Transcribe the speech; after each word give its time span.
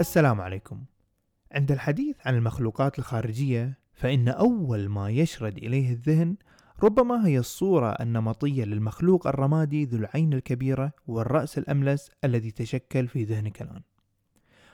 السلام 0.00 0.40
عليكم. 0.40 0.84
عند 1.52 1.72
الحديث 1.72 2.16
عن 2.24 2.34
المخلوقات 2.34 2.98
الخارجية، 2.98 3.78
فإن 3.92 4.28
أول 4.28 4.88
ما 4.88 5.10
يشرد 5.10 5.56
إليه 5.56 5.92
الذهن 5.92 6.36
ربما 6.82 7.26
هي 7.26 7.38
الصورة 7.38 7.90
النمطية 7.90 8.64
للمخلوق 8.64 9.26
الرمادي 9.26 9.84
ذو 9.84 9.98
العين 9.98 10.32
الكبيرة 10.32 10.92
والرأس 11.06 11.58
الأملس 11.58 12.10
الذي 12.24 12.50
تشكل 12.50 13.08
في 13.08 13.24
ذهنك 13.24 13.62
الآن. 13.62 13.82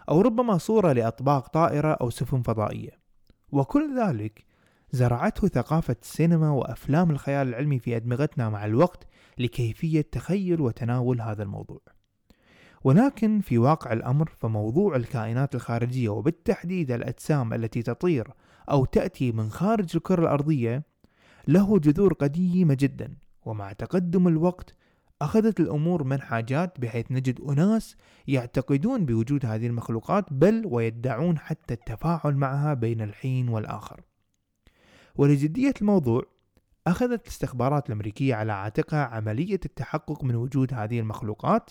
أو 0.08 0.20
ربما 0.20 0.58
صورة 0.58 0.92
لأطباق 0.92 1.48
طائرة 1.48 1.92
أو 1.92 2.10
سفن 2.10 2.42
فضائية. 2.42 3.00
وكل 3.52 4.00
ذلك 4.00 4.44
زرعته 4.90 5.48
ثقافة 5.48 5.96
السينما 6.02 6.50
وأفلام 6.50 7.10
الخيال 7.10 7.48
العلمي 7.48 7.78
في 7.78 7.96
أدمغتنا 7.96 8.50
مع 8.50 8.64
الوقت 8.64 9.06
لكيفية 9.38 10.00
تخيل 10.00 10.60
وتناول 10.60 11.20
هذا 11.20 11.42
الموضوع. 11.42 11.95
ولكن 12.84 13.40
في 13.40 13.58
واقع 13.58 13.92
الأمر 13.92 14.32
فموضوع 14.38 14.96
الكائنات 14.96 15.54
الخارجية 15.54 16.08
وبالتحديد 16.08 16.90
الأجسام 16.90 17.54
التي 17.54 17.82
تطير 17.82 18.30
أو 18.70 18.84
تأتي 18.84 19.32
من 19.32 19.50
خارج 19.50 19.96
الكرة 19.96 20.22
الأرضية 20.22 20.82
له 21.48 21.78
جذور 21.78 22.12
قديمة 22.12 22.76
جدا 22.80 23.16
ومع 23.44 23.72
تقدم 23.72 24.28
الوقت 24.28 24.74
أخذت 25.22 25.60
الأمور 25.60 26.04
منحاجات 26.04 26.80
بحيث 26.80 27.12
نجد 27.12 27.40
أناس 27.40 27.96
يعتقدون 28.26 29.06
بوجود 29.06 29.46
هذه 29.46 29.66
المخلوقات 29.66 30.32
بل 30.32 30.62
ويدعون 30.66 31.38
حتى 31.38 31.74
التفاعل 31.74 32.36
معها 32.36 32.74
بين 32.74 33.00
الحين 33.00 33.48
والآخر. 33.48 34.00
ولجدية 35.16 35.74
الموضوع 35.80 36.22
أخذت 36.86 37.22
الاستخبارات 37.22 37.86
الأمريكية 37.88 38.34
على 38.34 38.52
عاتقها 38.52 39.04
عملية 39.04 39.60
التحقق 39.64 40.24
من 40.24 40.34
وجود 40.34 40.74
هذه 40.74 41.00
المخلوقات 41.00 41.70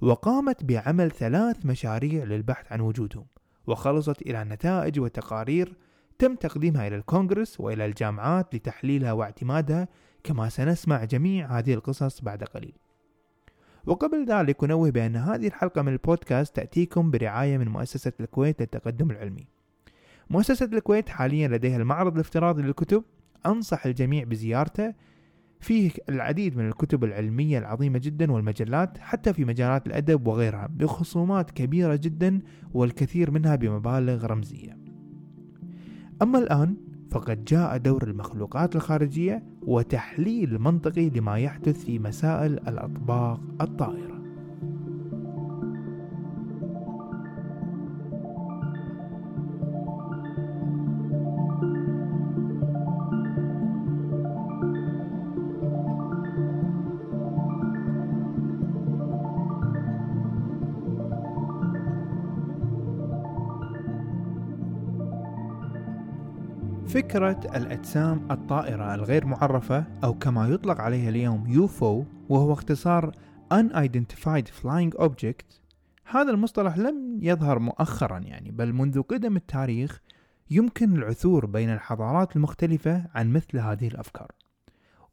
وقامت 0.00 0.64
بعمل 0.64 1.10
ثلاث 1.10 1.66
مشاريع 1.66 2.24
للبحث 2.24 2.72
عن 2.72 2.80
وجودهم 2.80 3.26
وخلصت 3.66 4.22
إلى 4.22 4.44
نتائج 4.44 5.00
وتقارير 5.00 5.76
تم 6.18 6.34
تقديمها 6.34 6.86
إلى 6.86 6.96
الكونغرس 6.96 7.60
وإلى 7.60 7.86
الجامعات 7.86 8.54
لتحليلها 8.54 9.12
واعتمادها 9.12 9.88
كما 10.24 10.48
سنسمع 10.48 11.04
جميع 11.04 11.58
هذه 11.58 11.74
القصص 11.74 12.20
بعد 12.20 12.44
قليل. 12.44 12.72
وقبل 13.86 14.24
ذلك 14.24 14.64
أنوه 14.64 14.90
بأن 14.90 15.16
هذه 15.16 15.46
الحلقة 15.46 15.82
من 15.82 15.92
البودكاست 15.92 16.56
تأتيكم 16.56 17.10
برعاية 17.10 17.58
من 17.58 17.68
مؤسسة 17.68 18.12
الكويت 18.20 18.60
للتقدم 18.60 19.10
العلمي. 19.10 19.46
مؤسسة 20.30 20.70
الكويت 20.72 21.08
حاليا 21.08 21.48
لديها 21.48 21.76
المعرض 21.76 22.14
الافتراضي 22.14 22.62
للكتب. 22.62 23.04
أنصح 23.46 23.86
الجميع 23.86 24.24
بزيارته 24.24 24.94
فيه 25.60 25.90
العديد 26.08 26.56
من 26.56 26.68
الكتب 26.68 27.04
العلمية 27.04 27.58
العظيمة 27.58 27.98
جدا 27.98 28.32
والمجلات 28.32 28.98
حتى 28.98 29.32
في 29.32 29.44
مجالات 29.44 29.86
الأدب 29.86 30.26
وغيرها 30.26 30.68
بخصومات 30.76 31.50
كبيرة 31.50 31.96
جدا 31.96 32.40
والكثير 32.74 33.30
منها 33.30 33.56
بمبالغ 33.56 34.26
رمزية. 34.26 34.78
أما 36.22 36.38
الآن 36.38 36.76
فقد 37.10 37.44
جاء 37.44 37.76
دور 37.76 38.04
المخلوقات 38.04 38.76
الخارجية 38.76 39.42
وتحليل 39.62 40.58
منطقي 40.58 41.10
لما 41.10 41.38
يحدث 41.38 41.84
في 41.84 41.98
مسائل 41.98 42.52
الأطباق 42.52 43.40
الطائرة. 43.60 44.17
فكرة 66.98 67.40
الأجسام 67.56 68.28
الطائرة 68.30 68.94
الغير 68.94 69.26
معرفة 69.26 69.84
أو 70.04 70.14
كما 70.14 70.48
يطلق 70.48 70.80
عليها 70.80 71.08
اليوم 71.08 71.46
يوفو 71.46 72.04
وهو 72.28 72.52
اختصار 72.52 73.12
Unidentified 73.54 74.44
Flying 74.62 75.00
Object 75.00 75.60
هذا 76.04 76.30
المصطلح 76.30 76.78
لم 76.78 77.18
يظهر 77.22 77.58
مؤخرا 77.58 78.18
يعني 78.18 78.50
بل 78.50 78.72
منذ 78.72 79.02
قدم 79.02 79.36
التاريخ 79.36 80.00
يمكن 80.50 80.96
العثور 80.96 81.46
بين 81.46 81.70
الحضارات 81.70 82.36
المختلفة 82.36 83.04
عن 83.14 83.32
مثل 83.32 83.58
هذه 83.58 83.88
الأفكار. 83.88 84.32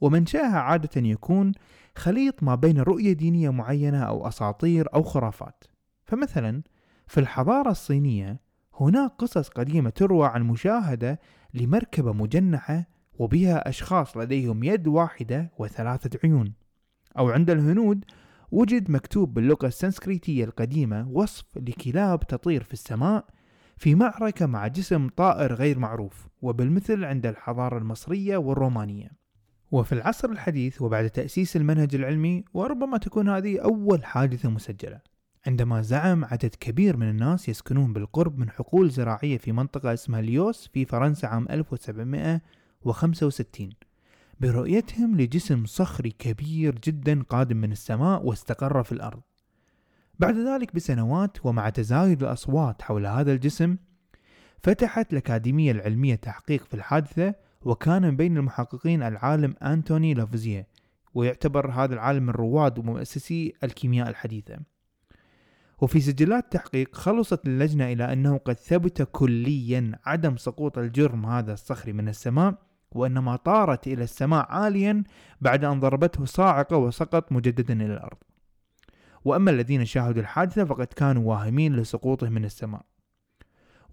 ومنشأها 0.02 0.60
عادة 0.60 1.02
يكون 1.02 1.52
خليط 1.96 2.44
ما 2.44 2.56
بين 2.56 2.80
رؤية 2.80 3.14
دينية 3.14 3.50
معينة 3.50 4.04
أو 4.04 4.28
أساطير 4.28 4.88
أو 4.94 5.04
خرافات. 5.04 5.64
فمثلا 6.06 6.64
في 7.08 7.20
الحضارة 7.20 7.72
الصينية 7.72 8.45
هناك 8.80 9.12
قصص 9.18 9.50
قديمة 9.50 9.90
تروى 9.90 10.28
عن 10.28 10.44
مشاهدة 10.44 11.20
لمركبة 11.54 12.14
مجنحة 12.14 12.88
وبها 13.20 13.70
أشخاص 13.70 14.18
لديهم 14.18 14.64
يد 14.64 14.88
واحدة 14.88 15.52
وثلاثة 15.58 16.20
عيون. 16.24 16.54
أو 17.18 17.30
عند 17.30 17.50
الهنود 17.50 18.06
وجد 18.52 18.92
مكتوب 18.92 19.34
باللغة 19.34 19.68
السنسكريتية 19.68 20.44
القديمة 20.44 21.10
وصف 21.10 21.46
لكلاب 21.58 22.28
تطير 22.28 22.64
في 22.64 22.74
السماء 22.74 23.26
في 23.78 23.96
معركة 23.96 24.46
مع 24.46 24.68
جسم 24.68 25.10
طائر 25.10 25.54
غير 25.54 25.80
معروف 25.80 26.28
وبالمثل 26.42 27.04
عند 27.04 27.26
الحضارة 27.26 27.78
المصرية 27.78 28.38
والرومانية. 28.38 29.12
وفي 29.72 29.92
العصر 29.94 30.30
الحديث 30.30 30.82
وبعد 30.82 31.10
تأسيس 31.10 31.56
المنهج 31.56 31.96
العلمي 31.96 32.46
وربما 32.54 32.98
تكون 32.98 33.30
هذه 33.30 33.60
أول 33.60 34.06
حادثة 34.06 34.50
مسجلة. 34.50 35.15
عندما 35.48 35.82
زعم 35.82 36.26
عدد 36.26 36.56
كبير 36.60 36.98
من 36.98 37.10
الناس 37.10 37.50
يسكنون 37.50 37.94
بالقرب 37.94 38.38
من 38.38 38.50
حقول 38.50 38.90
زراعية 38.90 39.38
في 39.38 39.52
منطقة 39.52 39.94
اسمها 39.94 40.22
ليوس 40.22 40.70
في 40.74 40.86
فرنسا 40.86 41.28
عام 41.28 41.48
1765 41.50 43.70
برؤيتهم 44.40 45.22
لجسم 45.22 45.66
صخري 45.66 46.12
كبير 46.20 46.80
جدا 46.84 47.24
قادم 47.24 47.58
من 47.58 47.72
السماء 47.72 48.26
واستقر 48.26 48.84
في 48.84 48.92
الأرض. 48.92 49.22
بعد 50.20 50.36
ذلك 50.36 50.76
بسنوات 50.76 51.46
ومع 51.46 51.70
تزايد 51.70 52.24
الأصوات 52.24 52.82
حول 52.82 53.06
هذا 53.06 53.34
الجسم 53.34 53.78
فتحت 54.64 55.14
الأكاديمية 55.14 55.72
العلمية 55.72 56.16
تحقيق 56.16 56.66
في 56.66 56.74
الحادثة 56.74 57.36
وكان 57.62 58.02
من 58.02 58.16
بين 58.16 58.38
المحققين 58.38 59.04
العالم 59.04 59.56
أنتوني 59.64 60.14
لافوزيه 60.14 60.68
ويعتبر 61.14 61.72
هذا 61.72 61.94
العالم 61.94 62.24
من 62.24 62.30
رواد 62.30 62.80
ومؤسسي 62.80 63.54
الكيمياء 63.64 64.10
الحديثة. 64.10 64.75
وفي 65.82 66.02
سجلات 66.02 66.52
تحقيق 66.52 66.96
خلصت 66.96 67.48
اللجنة 67.48 67.92
إلى 67.92 68.14
أنه 68.14 68.38
قد 68.38 68.54
ثبت 68.54 69.02
كليا 69.12 70.00
عدم 70.06 70.38
سقوط 70.38 70.78
الجرم 70.78 71.26
هذا 71.26 71.54
الصخري 71.54 71.94
من 71.94 72.08
السماء 72.10 72.56
وأنما 72.92 73.36
طارت 73.36 73.88
إلى 73.88 74.04
السماء 74.04 74.46
عاليا 74.50 75.04
بعد 75.42 75.64
أن 75.64 75.80
ضربته 75.80 76.26
صاعقة 76.26 76.78
وسقط 76.78 77.32
مجددا 77.32 77.74
إلى 77.74 77.94
الأرض. 77.94 78.18
وأما 79.26 79.52
الذين 79.52 79.86
شاهدوا 79.86 80.22
الحادثة 80.22 80.66
فقد 80.66 80.88
كانوا 80.88 81.24
واهمين 81.30 81.76
لسقوطه 81.76 82.30
من 82.30 82.46
السماء. 82.46 82.82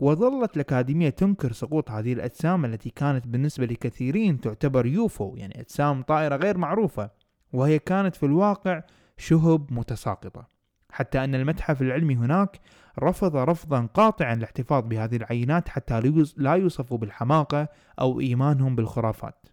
وظلت 0.01 0.57
الأكاديمية 0.57 1.11
تنكر 1.11 1.53
سقوط 1.53 1.91
هذه 1.91 2.13
الأجسام 2.13 2.65
التي 2.65 2.91
كانت 2.91 3.27
بالنسبة 3.27 3.67
لكثيرين 3.67 4.41
تعتبر 4.41 4.87
يوفو 4.87 5.37
يعني 5.37 5.61
أجسام 5.61 6.03
طائرة 6.03 6.37
غير 6.37 6.59
معروفة 6.59 7.11
وهي 7.53 7.79
كانت 7.79 8.17
في 8.17 8.27
الواقع 8.27 8.83
شهب 9.17 9.73
متساقطة. 9.73 10.47
حتى 10.93 11.25
أن 11.25 11.35
المتحف 11.35 11.83
العلمي 11.83 12.15
هناك 12.17 12.61
رفض 12.99 13.37
رفضا 13.37 13.87
قاطعا 13.87 14.35
الاحتفاظ 14.35 14.85
بهذه 14.85 15.17
العينات 15.17 15.69
حتى 15.69 16.01
لا 16.37 16.53
يوصفوا 16.55 16.99
بالحماقة 16.99 17.69
أو 18.01 18.21
إيمانهم 18.21 18.77
بالخرافات. 18.77 19.47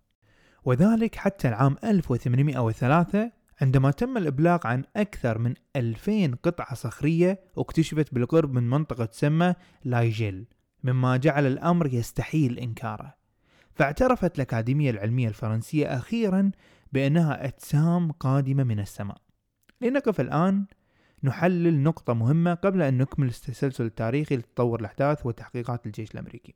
وذلك 0.66 1.16
حتى 1.16 1.48
العام 1.48 1.76
1803 1.84 3.32
عندما 3.62 3.92
تم 3.92 4.18
الإبلاغ 4.18 4.68
عن 4.68 4.84
أكثر 4.96 5.38
من 5.38 5.54
2000 5.76 6.36
قطعة 6.44 6.76
صخرية 6.76 7.40
اكتشفت 7.58 8.14
بالقرب 8.14 8.54
من 8.54 8.70
منطقة 8.70 9.06
تسمى 9.06 9.54
لايجيل 9.84 10.48
مما 10.84 11.18
جعل 11.18 11.46
الأمر 11.46 11.94
يستحيل 11.94 12.60
إنكاره. 12.60 13.16
فاعترفت 13.76 14.36
الأكاديمية 14.36 14.92
العلمية 14.92 15.28
الفرنسية 15.28 15.98
أخيرا 15.98 16.52
بأنها 16.92 17.46
أجسام 17.46 18.12
قادمة 18.12 18.64
من 18.64 18.80
السماء. 18.80 19.18
لنقف 19.82 20.22
الآن 20.22 20.66
نحلل 21.24 21.84
نقطة 21.84 22.14
مهمة 22.14 22.54
قبل 22.54 22.82
أن 22.82 22.98
نكمل 22.98 23.28
التسلسل 23.28 23.86
التاريخي 23.86 24.38
لتطور 24.38 24.80
الأحداث 24.80 25.26
وتحقيقات 25.26 25.86
الجيش 25.86 26.12
الأمريكي. 26.12 26.56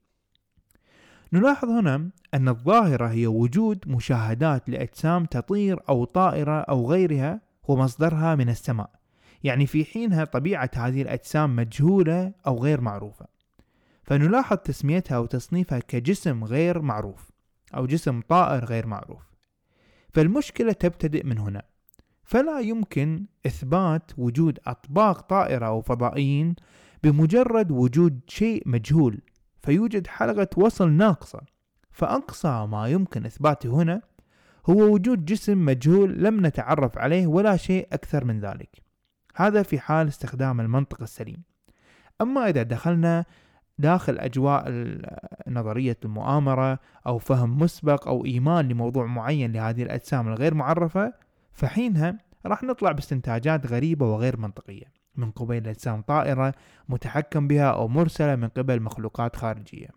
نلاحظ 1.34 1.70
هنا 1.70 2.10
أن 2.34 2.50
الظاهرة 2.50 3.08
هي 3.08 3.28
وجود 3.28 3.88
مشاهدات 3.88 4.70
لأجسام 4.70 5.26
تطير 5.26 5.80
أو 5.90 6.06
طائرة 6.06 6.60
أو 6.60 6.92
غيرها 6.92 7.42
ومصدرها 7.68 8.36
من 8.36 8.50
السماء 8.50 8.90
يعني 9.44 9.68
في 9.68 9.86
حينها 9.86 10.24
طبيعة 10.24 10.72
هذه 10.76 11.02
الأجسام 11.02 11.56
مجهولة 11.56 12.34
أو 12.48 12.64
غير 12.64 12.82
معروفة. 12.82 13.26
فنلاحظ 14.04 14.58
تسميتها 14.58 15.18
وتصنيفها 15.18 15.80
كجسم 15.80 16.44
غير 16.44 16.82
معروف 16.82 17.32
أو 17.76 17.86
جسم 17.86 18.22
طائر 18.22 18.66
غير 18.66 18.88
معروف. 18.88 19.24
فالمشكلة 20.10 20.72
تبتدئ 20.72 21.26
من 21.26 21.38
هنا. 21.38 21.62
فلا 22.24 22.60
يمكن 22.60 23.26
إثبات 23.46 24.12
وجود 24.18 24.60
أطباق 24.68 25.22
طائرة 25.22 25.66
أو 25.66 25.82
فضائيين 25.82 26.56
بمجرد 27.04 27.72
وجود 27.72 28.20
شيء 28.28 28.64
مجهول 28.66 29.22
فيوجد 29.62 30.08
حلقة 30.08 30.48
وصل 30.58 30.92
ناقصة. 30.92 31.42
فأقصى 31.92 32.68
ما 32.72 32.88
يمكن 32.88 33.26
إثباته 33.26 33.70
هنا 33.70 34.02
هو 34.70 34.94
وجود 34.94 35.26
جسم 35.26 35.66
مجهول 35.66 36.24
لم 36.24 36.46
نتعرف 36.46 36.98
عليه 36.98 37.28
ولا 37.28 37.58
شيء 37.58 37.88
أكثر 37.94 38.26
من 38.26 38.40
ذلك. 38.40 38.82
هذا 39.36 39.64
في 39.64 39.80
حال 39.80 40.08
استخدام 40.08 40.62
المنطق 40.62 41.02
السليم. 41.02 41.44
أما 42.22 42.50
إذا 42.50 42.64
دخلنا 42.64 43.26
داخل 43.80 44.18
أجواء 44.18 44.64
نظرية 45.48 45.98
المؤامرة 46.06 46.80
أو 47.08 47.18
فهم 47.18 47.58
مسبق 47.60 48.08
أو 48.08 48.26
إيمان 48.26 48.68
لموضوع 48.68 49.06
معين 49.06 49.52
لهذه 49.52 49.84
الأجسام 49.84 50.28
الغير 50.28 50.54
معرفة 50.54 51.14
فحينها 51.54 52.18
راح 52.46 52.64
نطلع 52.64 52.92
باستنتاجات 52.92 53.68
غريبة 53.68 54.06
وغير 54.14 54.38
منطقية 54.38 54.94
من 55.16 55.32
قبيل 55.32 55.68
أجسام 55.68 56.02
طائرة 56.02 56.54
متحكم 56.90 57.48
بها 57.48 57.72
أو 57.72 57.88
مرسلة 57.88 58.36
من 58.36 58.48
قبل 58.48 58.82
مخلوقات 58.82 59.36
خارجية. 59.36 59.88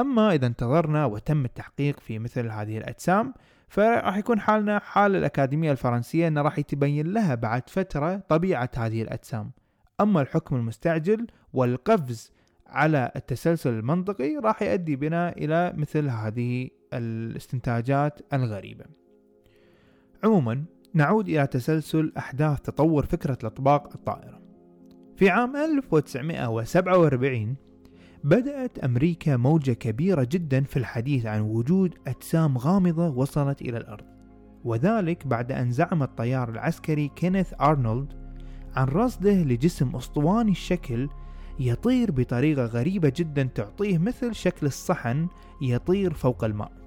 أما 0.00 0.34
إذا 0.34 0.46
انتظرنا 0.46 1.04
وتم 1.04 1.44
التحقيق 1.44 2.00
في 2.00 2.18
مثل 2.18 2.50
هذه 2.50 2.78
الأجسام 2.78 3.34
فراح 3.68 4.16
يكون 4.16 4.40
حالنا 4.40 4.78
حال 4.78 5.16
الأكاديمية 5.16 5.72
الفرنسية 5.72 6.28
أن 6.28 6.38
راح 6.38 6.58
يتبين 6.58 7.06
لها 7.06 7.34
بعد 7.34 7.70
فترة 7.70 8.16
طبيعة 8.16 8.70
هذه 8.76 9.02
الأجسام. 9.02 9.52
أما 10.00 10.20
الحكم 10.20 10.56
المستعجل 10.56 11.26
والقفز 11.52 12.32
على 12.66 13.12
التسلسل 13.16 13.70
المنطقي 13.70 14.36
راح 14.36 14.62
يؤدي 14.62 14.96
بنا 14.96 15.28
إلى 15.28 15.72
مثل 15.76 16.08
هذه 16.08 16.70
الاستنتاجات 16.92 18.20
الغريبة. 18.32 18.99
عموما 20.24 20.64
نعود 20.94 21.28
إلى 21.28 21.46
تسلسل 21.46 22.12
أحداث 22.18 22.60
تطور 22.60 23.06
فكرة 23.06 23.38
الأطباق 23.40 23.88
الطائرة. 23.94 24.40
في 25.16 25.30
عام 25.30 25.56
1947 25.56 27.56
بدأت 28.24 28.78
أمريكا 28.78 29.36
موجة 29.36 29.72
كبيرة 29.72 30.28
جدا 30.30 30.62
في 30.62 30.76
الحديث 30.76 31.26
عن 31.26 31.40
وجود 31.40 31.94
أجسام 32.06 32.58
غامضة 32.58 33.08
وصلت 33.08 33.62
إلى 33.62 33.78
الأرض 33.78 34.04
وذلك 34.64 35.26
بعد 35.26 35.52
أن 35.52 35.72
زعم 35.72 36.02
الطيار 36.02 36.48
العسكري 36.48 37.10
كينيث 37.16 37.52
أرنولد 37.60 38.12
عن 38.74 38.86
رصده 38.86 39.42
لجسم 39.42 39.96
أسطواني 39.96 40.50
الشكل 40.50 41.08
يطير 41.60 42.10
بطريقة 42.10 42.64
غريبة 42.64 43.12
جدا 43.16 43.42
تعطيه 43.42 43.98
مثل 43.98 44.34
شكل 44.34 44.66
الصحن 44.66 45.28
يطير 45.62 46.14
فوق 46.14 46.44
الماء. 46.44 46.79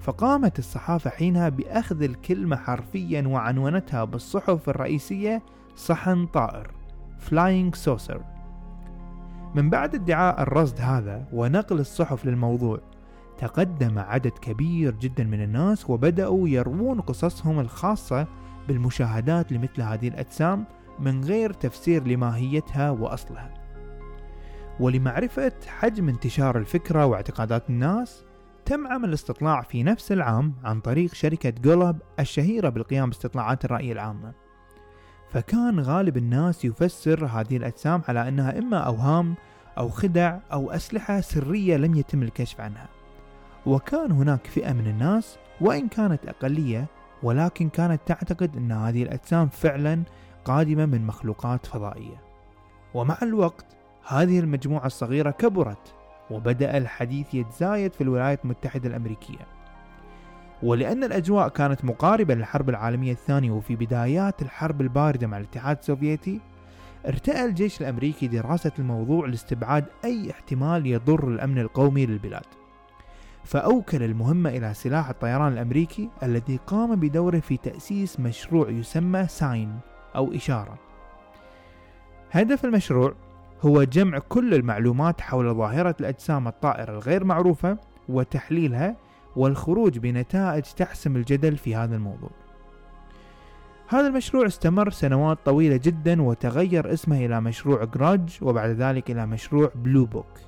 فقامت 0.00 0.58
الصحافة 0.58 1.10
حينها 1.10 1.48
بأخذ 1.48 2.02
الكلمة 2.02 2.56
حرفيا 2.56 3.28
وعنونتها 3.28 4.04
بالصحف 4.04 4.68
الرئيسية 4.68 5.42
صحن 5.76 6.26
طائر 6.26 6.70
Flying 7.30 7.74
Saucer. 7.74 8.20
من 9.54 9.70
بعد 9.70 9.94
ادعاء 9.94 10.42
الرصد 10.42 10.80
هذا 10.80 11.24
ونقل 11.32 11.80
الصحف 11.80 12.26
للموضوع 12.26 12.80
تقدم 13.38 13.98
عدد 13.98 14.30
كبير 14.30 14.94
جدا 14.94 15.24
من 15.24 15.42
الناس 15.42 15.90
وبدأوا 15.90 16.48
يروون 16.48 17.00
قصصهم 17.00 17.60
الخاصة 17.60 18.26
بالمشاهدات 18.68 19.52
لمثل 19.52 19.82
هذه 19.82 20.08
الأجسام 20.08 20.64
من 20.98 21.24
غير 21.24 21.52
تفسير 21.52 22.06
لماهيتها 22.06 22.90
وأصلها. 22.90 23.54
ولمعرفة 24.80 25.52
حجم 25.66 26.08
انتشار 26.08 26.58
الفكرة 26.58 27.06
واعتقادات 27.06 27.70
الناس 27.70 28.24
تم 28.66 28.86
عمل 28.86 29.12
استطلاع 29.12 29.62
في 29.62 29.82
نفس 29.82 30.12
العام 30.12 30.54
عن 30.64 30.80
طريق 30.80 31.14
شركة 31.14 31.50
جولاب 31.50 32.02
الشهيرة 32.20 32.68
بالقيام 32.68 33.08
باستطلاعات 33.08 33.64
الرأي 33.64 33.92
العامة 33.92 34.32
فكان 35.30 35.80
غالب 35.80 36.16
الناس 36.16 36.64
يفسر 36.64 37.26
هذه 37.26 37.56
الأجسام 37.56 38.02
على 38.08 38.28
أنها 38.28 38.58
إما 38.58 38.78
أوهام 38.78 39.34
أو 39.78 39.88
خدع 39.88 40.38
أو 40.52 40.70
أسلحة 40.70 41.20
سرية 41.20 41.76
لم 41.76 41.94
يتم 41.94 42.22
الكشف 42.22 42.60
عنها. 42.60 42.88
وكان 43.66 44.12
هناك 44.12 44.46
فئة 44.46 44.72
من 44.72 44.86
الناس 44.86 45.38
وإن 45.60 45.88
كانت 45.88 46.26
أقلية 46.26 46.86
ولكن 47.22 47.68
كانت 47.68 48.00
تعتقد 48.06 48.56
أن 48.56 48.72
هذه 48.72 49.02
الأجسام 49.02 49.48
فعلا 49.48 50.02
قادمة 50.44 50.86
من 50.86 51.06
مخلوقات 51.06 51.66
فضائية. 51.66 52.22
ومع 52.94 53.18
الوقت 53.22 53.66
هذه 54.08 54.40
المجموعة 54.40 54.86
الصغيرة 54.86 55.30
كبرت 55.30 55.95
وبدأ 56.30 56.76
الحديث 56.76 57.34
يتزايد 57.34 57.92
في 57.92 58.00
الولايات 58.00 58.44
المتحدة 58.44 58.88
الأمريكية. 58.88 59.46
ولأن 60.62 61.04
الأجواء 61.04 61.48
كانت 61.48 61.84
مقاربة 61.84 62.34
للحرب 62.34 62.68
العالمية 62.68 63.12
الثانية 63.12 63.50
وفي 63.50 63.76
بدايات 63.76 64.42
الحرب 64.42 64.80
الباردة 64.80 65.26
مع 65.26 65.36
الاتحاد 65.36 65.78
السوفيتي 65.78 66.40
ارتأى 67.06 67.44
الجيش 67.44 67.80
الأمريكي 67.80 68.26
دراسة 68.26 68.72
الموضوع 68.78 69.26
لاستبعاد 69.26 69.84
أي 70.04 70.30
احتمال 70.30 70.86
يضر 70.86 71.28
الأمن 71.28 71.58
القومي 71.58 72.06
للبلاد. 72.06 72.46
فأوكل 73.44 74.02
المهمة 74.02 74.50
إلى 74.50 74.74
سلاح 74.74 75.08
الطيران 75.08 75.52
الأمريكي 75.52 76.08
الذي 76.22 76.60
قام 76.66 76.96
بدوره 76.96 77.38
في 77.38 77.56
تأسيس 77.56 78.20
مشروع 78.20 78.70
يسمى 78.70 79.26
ساين 79.28 79.78
أو 80.16 80.34
إشارة. 80.34 80.78
هدف 82.30 82.64
المشروع 82.64 83.14
هو 83.66 83.82
جمع 83.82 84.18
كل 84.18 84.54
المعلومات 84.54 85.20
حول 85.20 85.54
ظاهرة 85.54 85.94
الأجسام 86.00 86.48
الطائرة 86.48 86.92
الغير 86.92 87.24
معروفة 87.24 87.78
وتحليلها 88.08 88.96
والخروج 89.36 89.98
بنتائج 89.98 90.62
تحسم 90.62 91.16
الجدل 91.16 91.56
في 91.56 91.74
هذا 91.76 91.96
الموضوع. 91.96 92.30
هذا 93.88 94.06
المشروع 94.06 94.46
استمر 94.46 94.90
سنوات 94.90 95.38
طويلة 95.44 95.76
جدا 95.76 96.22
وتغير 96.22 96.92
اسمه 96.92 97.24
إلى 97.24 97.40
مشروع 97.40 97.84
جراج 97.84 98.38
وبعد 98.42 98.70
ذلك 98.70 99.10
إلى 99.10 99.26
مشروع 99.26 99.70
بلو 99.74 100.04
بوك 100.04 100.40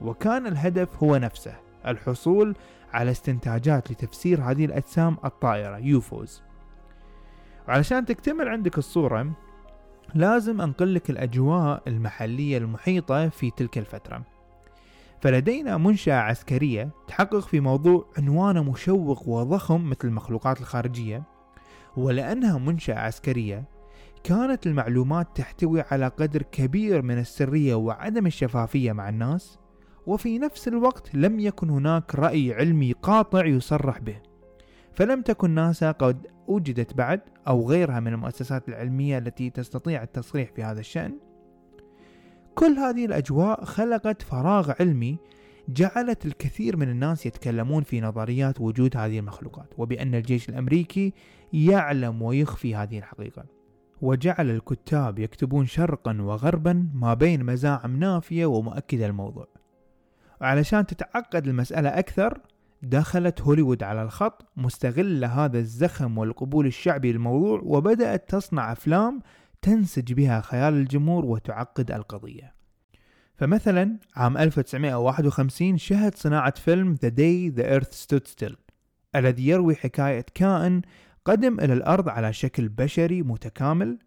وكان 0.00 0.46
الهدف 0.46 1.02
هو 1.02 1.16
نفسه 1.16 1.54
الحصول 1.86 2.54
على 2.92 3.10
استنتاجات 3.10 3.90
لتفسير 3.90 4.42
هذه 4.42 4.64
الأجسام 4.64 5.16
الطائرة 5.24 5.78
يوفوز 5.78 6.42
وعلشان 7.68 8.04
تكتمل 8.04 8.48
عندك 8.48 8.78
الصورة 8.78 9.32
لازم 10.14 10.60
أنقل 10.60 10.94
لك 10.94 11.10
الأجواء 11.10 11.82
المحلية 11.86 12.58
المحيطة 12.58 13.28
في 13.28 13.50
تلك 13.50 13.78
الفترة. 13.78 14.22
فلدينا 15.20 15.76
منشأة 15.76 16.14
عسكرية 16.14 16.90
تحقق 17.08 17.38
في 17.38 17.60
موضوع 17.60 18.06
عنوانه 18.18 18.62
مشوق 18.62 19.28
وضخم 19.28 19.90
مثل 19.90 19.98
المخلوقات 20.08 20.60
الخارجية 20.60 21.22
ولأنها 21.96 22.58
منشأة 22.58 22.94
عسكرية 22.98 23.64
كانت 24.24 24.66
المعلومات 24.66 25.26
تحتوي 25.34 25.80
على 25.80 26.08
قدر 26.08 26.42
كبير 26.42 27.02
من 27.02 27.18
السرية 27.18 27.74
وعدم 27.74 28.26
الشفافية 28.26 28.92
مع 28.92 29.08
الناس 29.08 29.58
وفي 30.06 30.38
نفس 30.38 30.68
الوقت 30.68 31.14
لم 31.14 31.40
يكن 31.40 31.70
هناك 31.70 32.14
رأي 32.14 32.54
علمي 32.54 32.92
قاطع 32.92 33.46
يصرح 33.46 33.98
به. 33.98 34.16
فلم 34.94 35.22
تكن 35.22 35.50
ناسا 35.50 35.90
قد 35.90 36.26
وجدت 36.48 36.94
بعد 36.94 37.20
أو 37.48 37.68
غيرها 37.68 38.00
من 38.00 38.12
المؤسسات 38.12 38.68
العلمية 38.68 39.18
التي 39.18 39.50
تستطيع 39.50 40.02
التصريح 40.02 40.52
في 40.52 40.62
هذا 40.62 40.80
الشأن. 40.80 41.12
كل 42.54 42.72
هذه 42.78 43.04
الأجواء 43.04 43.64
خلقت 43.64 44.22
فراغ 44.22 44.72
علمي 44.80 45.18
جعلت 45.68 46.26
الكثير 46.26 46.76
من 46.76 46.88
الناس 46.88 47.26
يتكلمون 47.26 47.82
في 47.82 48.00
نظريات 48.00 48.60
وجود 48.60 48.96
هذه 48.96 49.18
المخلوقات 49.18 49.68
وبأن 49.78 50.14
الجيش 50.14 50.48
الأمريكي 50.48 51.12
يعلم 51.52 52.22
ويخفي 52.22 52.74
هذه 52.74 52.98
الحقيقة. 52.98 53.44
وجعل 54.02 54.50
الكتاب 54.50 55.18
يكتبون 55.18 55.66
شرقا 55.66 56.22
وغربا 56.22 56.88
ما 56.94 57.14
بين 57.14 57.44
مزاعم 57.44 57.96
نافية 57.96 58.46
ومؤكدة 58.46 59.06
الموضوع. 59.06 59.48
وعلشان 60.40 60.86
تتعقد 60.86 61.46
المسألة 61.46 61.88
أكثر 61.88 62.40
دخلت 62.82 63.40
هوليوود 63.40 63.82
على 63.82 64.02
الخط 64.02 64.46
مستغلة 64.56 65.44
هذا 65.44 65.58
الزخم 65.58 66.18
والقبول 66.18 66.66
الشعبي 66.66 67.12
للموضوع 67.12 67.60
وبدأت 67.64 68.30
تصنع 68.30 68.72
أفلام 68.72 69.20
تنسج 69.62 70.12
بها 70.12 70.40
خيال 70.40 70.74
الجمهور 70.74 71.24
وتعقد 71.24 71.90
القضية. 71.90 72.54
فمثلا 73.36 73.98
عام 74.16 74.36
1951 74.38 75.76
شهد 75.78 76.14
صناعة 76.14 76.54
فيلم 76.54 76.96
The 76.96 77.10
Day 77.10 77.58
the 77.58 77.64
Earth 77.64 77.92
Stood 77.92 78.26
Still 78.28 78.54
الذي 79.16 79.48
يروي 79.48 79.74
حكاية 79.74 80.26
كائن 80.34 80.82
قدم 81.24 81.60
إلى 81.60 81.72
الأرض 81.72 82.08
على 82.08 82.32
شكل 82.32 82.68
بشري 82.68 83.22
متكامل 83.22 83.98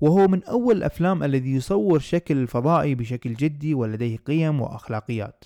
وهو 0.00 0.28
من 0.28 0.44
أول 0.44 0.76
الأفلام 0.76 1.22
الذي 1.22 1.54
يصور 1.54 1.98
شكل 1.98 2.36
الفضائي 2.36 2.94
بشكل 2.94 3.34
جدي 3.34 3.74
ولديه 3.74 4.16
قيم 4.16 4.60
وأخلاقيات. 4.60 5.44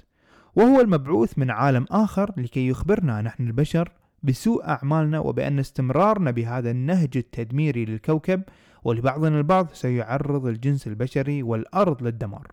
وهو 0.57 0.81
المبعوث 0.81 1.39
من 1.39 1.51
عالم 1.51 1.87
آخر 1.91 2.33
لكي 2.37 2.69
يخبرنا 2.69 3.23
نحن 3.23 3.47
البشر 3.47 3.93
بسوء 4.23 4.69
أعمالنا 4.69 5.19
وبأن 5.19 5.59
استمرارنا 5.59 6.31
بهذا 6.31 6.71
النهج 6.71 7.17
التدميري 7.17 7.85
للكوكب 7.85 8.43
ولبعضنا 8.85 9.39
البعض 9.39 9.69
سيعرض 9.73 10.47
الجنس 10.47 10.87
البشري 10.87 11.43
والأرض 11.43 12.03
للدمار. 12.03 12.53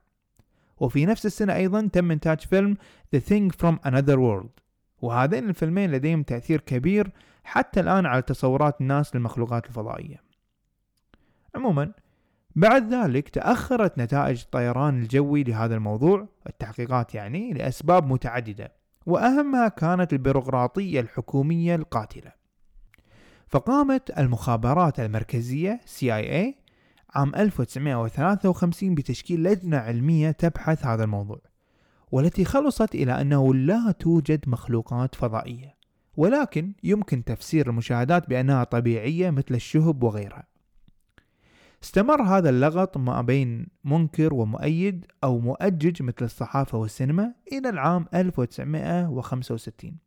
وفي 0.79 1.05
نفس 1.05 1.25
السنة 1.25 1.55
أيضا 1.55 1.89
تم 1.93 2.11
إنتاج 2.11 2.39
فيلم 2.39 2.77
The 3.15 3.19
Thing 3.19 3.51
from 3.51 3.89
Another 3.89 4.17
World. 4.17 4.61
وهذين 5.01 5.49
الفيلمين 5.49 5.91
لديهم 5.91 6.23
تأثير 6.23 6.61
كبير 6.61 7.11
حتى 7.43 7.79
الآن 7.79 8.05
على 8.05 8.21
تصورات 8.21 8.81
الناس 8.81 9.15
للمخلوقات 9.15 9.65
الفضائية. 9.65 10.21
عموما 11.55 11.91
بعد 12.57 12.93
ذلك 12.93 13.29
تأخرت 13.29 13.97
نتائج 13.97 14.41
الطيران 14.41 15.01
الجوي 15.01 15.43
لهذا 15.43 15.75
الموضوع 15.75 16.27
التحقيقات 16.47 17.15
يعني 17.15 17.53
لأسباب 17.53 18.07
متعددة 18.07 18.71
وأهمها 19.05 19.67
كانت 19.67 20.13
البيروقراطية 20.13 20.99
الحكومية 20.99 21.75
القاتلة. 21.75 22.31
فقامت 23.47 24.17
المخابرات 24.17 24.99
المركزية 24.99 25.81
CIA 25.85 26.53
عام 27.15 27.35
1953 27.35 28.95
بتشكيل 28.95 29.43
لجنة 29.43 29.77
علمية 29.77 30.31
تبحث 30.31 30.85
هذا 30.85 31.03
الموضوع 31.03 31.41
والتي 32.11 32.45
خلصت 32.45 32.95
إلى 32.95 33.21
أنه 33.21 33.53
لا 33.53 33.91
توجد 33.91 34.49
مخلوقات 34.49 35.15
فضائية 35.15 35.75
ولكن 36.15 36.73
يمكن 36.83 37.23
تفسير 37.23 37.69
المشاهدات 37.69 38.29
بأنها 38.29 38.63
طبيعية 38.63 39.29
مثل 39.29 39.55
الشهب 39.55 40.03
وغيرها. 40.03 40.56
استمر 41.83 42.21
هذا 42.21 42.49
اللغط 42.49 42.97
ما 42.97 43.21
بين 43.21 43.67
منكر 43.83 44.33
ومؤيد 44.33 45.05
أو 45.23 45.39
مؤجج 45.39 46.03
مثل 46.03 46.25
الصحافة 46.25 46.77
والسينما 46.77 47.33
إلى 47.51 47.69
العام 47.69 48.05
1965 48.13 49.97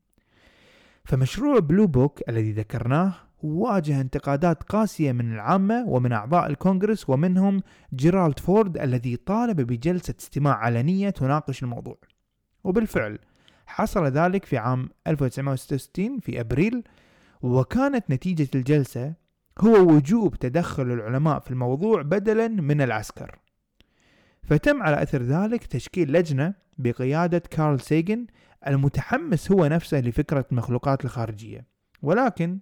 فمشروع 1.05 1.59
بلو 1.59 1.87
بوك 1.87 2.29
الذي 2.29 2.53
ذكرناه 2.53 3.15
واجه 3.43 4.01
انتقادات 4.01 4.63
قاسية 4.63 5.13
من 5.13 5.33
العامة 5.33 5.85
ومن 5.89 6.13
أعضاء 6.13 6.47
الكونغرس 6.47 7.11
ومنهم 7.11 7.63
جيرالد 7.95 8.39
فورد 8.39 8.79
الذي 8.79 9.17
طالب 9.17 9.61
بجلسة 9.61 10.15
استماع 10.21 10.55
علنية 10.55 11.11
تناقش 11.11 11.63
الموضوع. 11.63 11.99
وبالفعل 12.65 13.19
حصل 13.67 14.05
ذلك 14.07 14.45
في 14.45 14.59
عام 14.59 14.89
1966 15.07 16.21
في 16.21 16.41
أبريل 16.41 16.83
وكانت 17.43 18.11
نتيجة 18.11 18.49
الجلسة 18.55 19.15
هو 19.61 19.95
وجوب 19.95 20.37
تدخل 20.37 20.83
العلماء 20.83 21.39
في 21.39 21.51
الموضوع 21.51 22.03
بدلا 22.03 22.49
من 22.49 22.81
العسكر. 22.81 23.39
فتم 24.43 24.83
على 24.83 25.03
أثر 25.03 25.23
ذلك 25.23 25.67
تشكيل 25.67 26.13
لجنة 26.13 26.55
بقيادة 26.79 27.39
كارل 27.39 27.81
سيجن 27.81 28.27
المتحمس 28.67 29.53
هو 29.53 29.67
نفسه 29.67 30.01
لفكرة 30.01 30.45
المخلوقات 30.53 31.05
الخارجية. 31.05 31.67
ولكن 32.03 32.59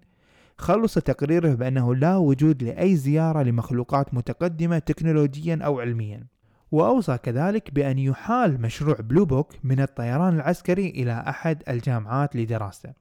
خلص 0.59 0.95
تقريره 0.95 1.55
بأنه 1.55 1.95
لا 1.95 2.17
وجود 2.17 2.62
لأي 2.62 2.97
زيارة 2.97 3.43
لمخلوقات 3.43 4.14
متقدمة 4.14 4.78
تكنولوجيا 4.78 5.59
أو 5.62 5.81
علميا. 5.81 6.26
وأوصى 6.73 7.19
كذلك 7.19 7.75
بأن 7.75 7.99
يحال 7.99 8.61
مشروع 8.61 8.97
Blue 9.00 9.25
Book 9.25 9.52
من 9.64 9.81
الطيران 9.81 10.37
العسكري 10.37 10.88
إلى 10.88 11.25
أحد 11.28 11.62
الجامعات 11.69 12.37
لدراسته 12.37 12.93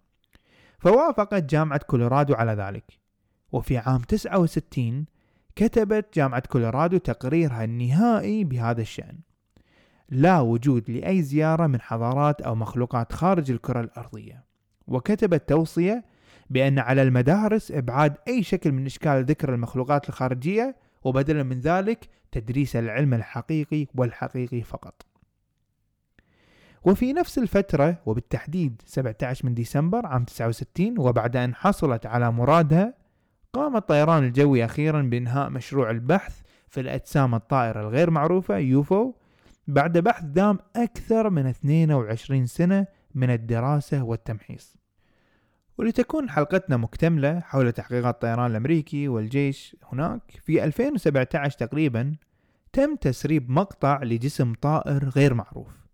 فوافقت 0.79 1.43
جامعة 1.43 1.79
كولورادو 1.87 2.33
على 2.33 2.51
ذلك. 2.51 3.06
وفي 3.51 3.77
عام 3.77 4.01
69 4.01 5.05
كتبت 5.55 6.15
جامعة 6.15 6.43
كولورادو 6.49 6.97
تقريرها 6.97 7.63
النهائي 7.63 8.43
بهذا 8.43 8.81
الشأن. 8.81 9.17
لا 10.09 10.39
وجود 10.39 10.91
لأي 10.91 11.21
زيارة 11.21 11.67
من 11.67 11.81
حضارات 11.81 12.41
أو 12.41 12.55
مخلوقات 12.55 13.13
خارج 13.13 13.51
الكرة 13.51 13.79
الأرضية. 13.81 14.43
وكتبت 14.87 15.49
توصية 15.49 16.05
بأن 16.49 16.79
على 16.79 17.01
المدارس 17.01 17.71
إبعاد 17.71 18.17
أي 18.27 18.43
شكل 18.43 18.71
من 18.71 18.85
إشكال 18.85 19.25
ذكر 19.25 19.53
المخلوقات 19.53 20.09
الخارجية 20.09 20.75
وبدلا 21.03 21.43
من 21.43 21.59
ذلك 21.59 22.09
تدريس 22.31 22.75
العلم 22.75 23.13
الحقيقي 23.13 23.87
والحقيقي 23.95 24.61
فقط. 24.61 25.05
وفي 26.83 27.13
نفس 27.13 27.37
الفترة 27.37 27.97
وبالتحديد 28.05 28.81
17 28.85 29.45
من 29.45 29.53
ديسمبر 29.53 30.05
عام 30.05 30.23
69 30.23 30.99
وبعد 30.99 31.35
أن 31.35 31.55
حصلت 31.55 32.05
على 32.05 32.31
مرادها 32.31 33.06
قام 33.53 33.77
الطيران 33.77 34.23
الجوي 34.23 34.65
أخيرا 34.65 35.01
بإنهاء 35.01 35.49
مشروع 35.49 35.91
البحث 35.91 36.41
في 36.67 36.79
الأجسام 36.79 37.35
الطائرة 37.35 37.81
الغير 37.81 38.09
معروفة 38.09 38.57
يوفو. 38.57 39.13
بعد 39.67 39.97
بحث 39.97 40.23
دام 40.23 40.59
أكثر 40.75 41.29
من 41.29 41.45
22 41.45 42.45
سنة 42.45 42.87
من 43.15 43.29
الدراسة 43.29 44.03
والتمحيص. 44.03 44.77
ولتكون 45.77 46.29
حلقتنا 46.29 46.77
مكتملة 46.77 47.39
حول 47.39 47.71
تحقيقات 47.71 48.13
الطيران 48.13 48.51
الأمريكي 48.51 49.07
والجيش 49.07 49.75
هناك 49.93 50.21
في 50.41 50.63
2017 50.63 51.57
تقريبا 51.57 52.15
تم 52.73 52.95
تسريب 52.95 53.49
مقطع 53.49 54.03
لجسم 54.03 54.53
طائر 54.53 55.09
غير 55.09 55.33
معروف. 55.33 55.87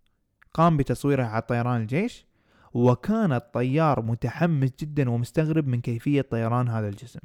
قام 0.54 0.76
بتصويره 0.76 1.24
على 1.24 1.42
طيران 1.42 1.80
الجيش 1.80 2.26
وكان 2.74 3.32
الطيار 3.32 4.02
متحمس 4.02 4.70
جدا 4.80 5.10
ومستغرب 5.10 5.66
من 5.66 5.80
كيفية 5.80 6.20
طيران 6.20 6.68
هذا 6.68 6.88
الجسم. 6.88 7.20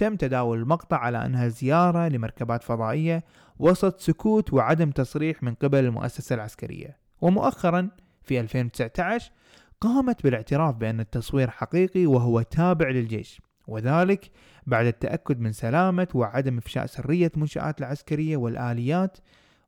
تم 0.00 0.16
تداول 0.16 0.58
المقطع 0.58 0.96
على 0.96 1.26
أنها 1.26 1.48
زيارة 1.48 2.08
لمركبات 2.08 2.62
فضائية 2.62 3.24
وسط 3.58 4.00
سكوت 4.00 4.52
وعدم 4.52 4.90
تصريح 4.90 5.42
من 5.42 5.54
قبل 5.54 5.84
المؤسسة 5.84 6.34
العسكرية. 6.34 6.98
ومؤخرا 7.20 7.90
في 8.22 8.40
2019 8.40 9.32
قامت 9.80 10.22
بالاعتراف 10.22 10.74
بأن 10.74 11.00
التصوير 11.00 11.50
حقيقي 11.50 12.06
وهو 12.06 12.42
تابع 12.42 12.88
للجيش 12.88 13.42
وذلك 13.66 14.30
بعد 14.66 14.86
التأكد 14.86 15.40
من 15.40 15.52
سلامة 15.52 16.08
وعدم 16.14 16.58
إفشاء 16.58 16.86
سرية 16.86 17.30
المنشآت 17.34 17.78
العسكرية 17.78 18.36
والآليات 18.36 19.18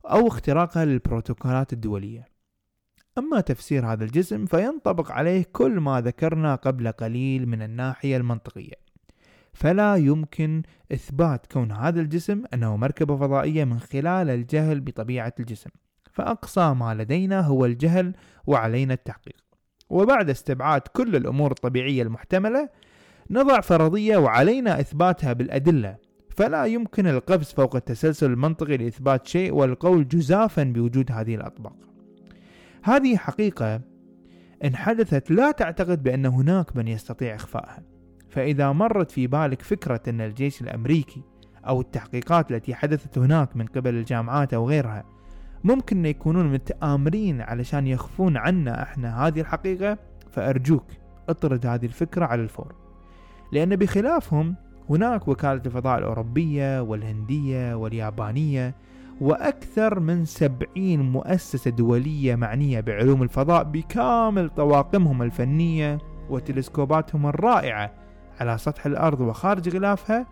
أو 0.05 0.27
اختراقها 0.27 0.85
للبروتوكولات 0.85 1.73
الدولية. 1.73 2.27
أما 3.17 3.41
تفسير 3.41 3.85
هذا 3.85 4.03
الجسم 4.03 4.45
فينطبق 4.45 5.11
عليه 5.11 5.45
كل 5.51 5.79
ما 5.79 6.01
ذكرنا 6.01 6.55
قبل 6.55 6.91
قليل 6.91 7.47
من 7.49 7.61
الناحية 7.61 8.17
المنطقية. 8.17 8.82
فلا 9.53 9.95
يمكن 9.95 10.63
إثبات 10.91 11.45
كون 11.51 11.71
هذا 11.71 12.01
الجسم 12.01 12.43
أنه 12.53 12.77
مركبة 12.77 13.15
فضائية 13.17 13.63
من 13.63 13.79
خلال 13.79 14.29
الجهل 14.29 14.81
بطبيعة 14.81 15.33
الجسم. 15.39 15.69
فأقصى 16.11 16.73
ما 16.73 16.93
لدينا 16.93 17.41
هو 17.41 17.65
الجهل 17.65 18.13
وعلينا 18.47 18.93
التحقيق. 18.93 19.43
وبعد 19.89 20.29
استبعاد 20.29 20.81
كل 20.81 21.15
الأمور 21.15 21.51
الطبيعية 21.51 22.03
المحتملة 22.03 22.69
نضع 23.29 23.61
فرضية 23.61 24.17
وعلينا 24.17 24.79
إثباتها 24.79 25.33
بالأدلة. 25.33 25.97
فلا 26.37 26.65
يمكن 26.65 27.07
القفز 27.07 27.53
فوق 27.53 27.75
التسلسل 27.75 28.31
المنطقي 28.31 28.77
لإثبات 28.77 29.27
شيء 29.27 29.53
والقول 29.53 30.07
جزافا 30.07 30.63
بوجود 30.63 31.11
هذه 31.11 31.35
الأطباق. 31.35 31.75
هذه 32.83 33.17
حقيقة 33.17 33.81
إن 34.63 34.75
حدثت 34.75 35.31
لا 35.31 35.51
تعتقد 35.51 36.03
بأن 36.03 36.25
هناك 36.25 36.75
من 36.75 36.87
يستطيع 36.87 37.35
إخفائها. 37.35 37.92
فإذا 38.33 38.71
مرت 38.71 39.11
في 39.11 39.27
بالك 39.27 39.61
فكرة 39.61 40.01
أن 40.07 40.21
الجيش 40.21 40.61
الأمريكي 40.61 41.21
أو 41.67 41.81
التحقيقات 41.81 42.51
التي 42.51 42.75
حدثت 42.75 43.17
هناك 43.17 43.57
من 43.57 43.65
قبل 43.65 43.95
الجامعات 43.95 44.53
أو 44.53 44.69
غيرها 44.69 45.03
ممكن 45.63 46.05
يكونون 46.05 46.53
متآمرين 46.53 47.41
علشان 47.41 47.87
يخفون 47.87 48.37
عنا 48.37 48.83
إحنا 48.83 49.27
هذه 49.27 49.39
الحقيقة 49.39 49.97
فأرجوك 50.31 50.85
اطرد 51.29 51.65
هذه 51.65 51.85
الفكرة 51.85 52.25
على 52.25 52.41
الفور. 52.41 52.75
لأن 53.51 53.75
بخلافهم 53.75 54.55
هناك 54.89 55.27
وكالة 55.27 55.61
الفضاء 55.65 55.99
الأوروبية 55.99 56.81
والهندية 56.81 57.75
واليابانية 57.75 58.75
وأكثر 59.21 59.99
من 59.99 60.25
سبعين 60.25 61.01
مؤسسة 61.01 61.71
دولية 61.71 62.35
معنية 62.35 62.79
بعلوم 62.79 63.23
الفضاء 63.23 63.63
بكامل 63.63 64.49
طواقمهم 64.49 65.21
الفنية 65.21 65.97
وتلسكوباتهم 66.29 67.25
الرائعة 67.25 68.02
على 68.43 68.57
سطح 68.57 68.85
الأرض 68.85 69.21
وخارج 69.21 69.75
غلافها 69.75 70.25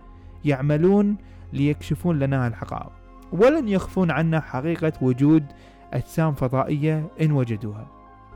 يعملون 0.46 1.18
ليكشفون 1.54 2.20
لنا 2.20 2.48
الحقائق. 2.48 2.92
ولن 3.32 3.68
يخفون 3.68 4.12
عنا 4.12 4.40
حقيقة 4.40 4.94
وجود 5.02 5.46
أجسام 5.94 6.34
فضائية 6.34 7.08
إن 7.22 7.32
وجدوها. 7.32 7.88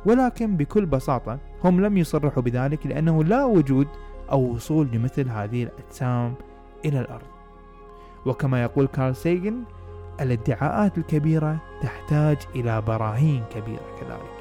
ولكن 0.05 0.57
بكل 0.57 0.85
بساطة 0.85 1.39
هم 1.63 1.81
لم 1.81 1.97
يصرحوا 1.97 2.43
بذلك 2.43 2.87
لأنه 2.87 3.23
لا 3.23 3.45
وجود 3.45 3.87
أو 4.31 4.53
وصول 4.53 4.87
لمثل 4.93 5.29
هذه 5.29 5.63
الأجسام 5.63 6.33
إلى 6.85 6.99
الأرض. 6.99 7.27
وكما 8.25 8.63
يقول 8.63 8.87
كارل 8.87 9.15
سيجن 9.15 9.63
الادعاءات 10.21 10.97
الكبيرة 10.97 11.57
تحتاج 11.81 12.37
إلى 12.55 12.81
براهين 12.81 13.43
كبيرة 13.55 13.85
كذلك. 13.99 14.34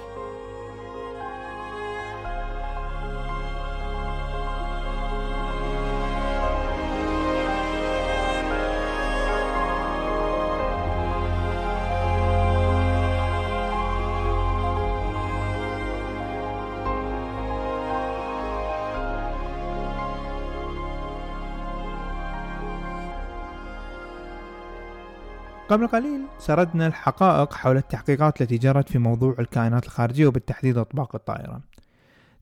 قبل 25.69 25.87
قليل 25.87 26.21
سردنا 26.39 26.87
الحقائق 26.87 27.55
حول 27.55 27.77
التحقيقات 27.77 28.43
التي 28.43 28.59
جرت 28.59 28.89
في 28.89 28.99
موضوع 28.99 29.37
الكائنات 29.39 29.85
الخارجية 29.85 30.27
وبالتحديد 30.27 30.79
أطباق 30.79 31.15
الطائرة. 31.15 31.61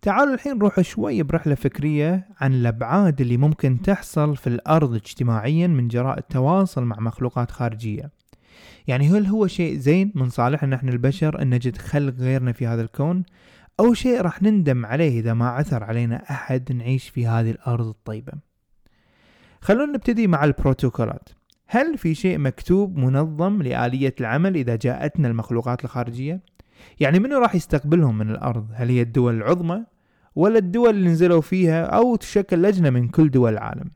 تعالوا 0.02 0.34
الحين 0.34 0.58
نروح 0.58 0.80
شوي 0.80 1.22
برحلة 1.22 1.54
فكرية 1.54 2.28
عن 2.40 2.52
الأبعاد 2.52 3.20
اللي 3.20 3.36
ممكن 3.36 3.82
تحصل 3.82 4.36
في 4.36 4.46
الأرض 4.46 4.94
اجتماعيا 4.94 5.66
من 5.66 5.88
جراء 5.88 6.18
التواصل 6.18 6.84
مع 6.84 6.96
مخلوقات 7.00 7.50
خارجية. 7.50 8.10
يعني 8.86 9.08
هل 9.08 9.26
هو 9.26 9.46
شيء 9.46 9.76
زين 9.76 10.12
من 10.14 10.28
صالحنا 10.28 10.76
نحن 10.76 10.88
البشر 10.88 11.42
أن 11.42 11.54
نجد 11.54 11.76
خلق 11.76 12.14
غيرنا 12.14 12.52
في 12.52 12.66
هذا 12.66 12.82
الكون؟ 12.82 13.24
أو 13.80 13.94
شيء 13.94 14.20
راح 14.20 14.42
نندم 14.42 14.86
عليه 14.86 15.20
إذا 15.20 15.34
ما 15.34 15.48
عثر 15.48 15.84
علينا 15.84 16.22
أحد 16.30 16.72
نعيش 16.72 17.08
في 17.08 17.26
هذه 17.26 17.50
الأرض 17.50 17.86
الطيبة؟ 17.86 18.32
خلونا 19.60 19.92
نبتدي 19.92 20.26
مع 20.26 20.44
البروتوكولات. 20.44 21.28
هل 21.74 21.98
في 21.98 22.14
شيء 22.14 22.38
مكتوب 22.38 22.96
منظم 22.96 23.62
لآلية 23.62 24.14
العمل 24.20 24.56
إذا 24.56 24.76
جاءتنا 24.76 25.28
المخلوقات 25.28 25.84
الخارجية؟ 25.84 26.40
يعني 27.00 27.18
منو 27.18 27.38
راح 27.38 27.54
يستقبلهم 27.54 28.18
من 28.18 28.30
الأرض؟ 28.30 28.66
هل 28.74 28.88
هي 28.88 29.02
الدول 29.02 29.34
العظمى؟ 29.34 29.84
ولا 30.36 30.58
الدول 30.58 30.90
اللي 30.90 31.10
نزلوا 31.10 31.40
فيها 31.40 31.84
أو 31.84 32.16
تشكل 32.16 32.62
لجنة 32.62 32.90
من 32.90 33.08
كل 33.08 33.30
دول 33.30 33.52
العالم؟ 33.52 33.90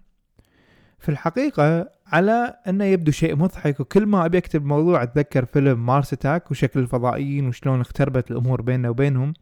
في 0.98 1.08
الحقيقة 1.08 1.90
على 2.06 2.54
أنه 2.68 2.84
يبدو 2.84 3.12
شيء 3.12 3.36
مضحك 3.36 3.80
وكل 3.80 4.06
ما 4.06 4.26
أبي 4.26 4.38
أكتب 4.38 4.64
موضوع 4.64 5.02
أتذكر 5.02 5.44
فيلم 5.44 5.86
مارس 5.86 6.12
أتاك 6.12 6.50
وشكل 6.50 6.80
الفضائيين 6.80 7.48
وشلون 7.48 7.80
اختربت 7.80 8.30
الأمور 8.30 8.62
بيننا 8.62 8.88
وبينهم 8.88 9.32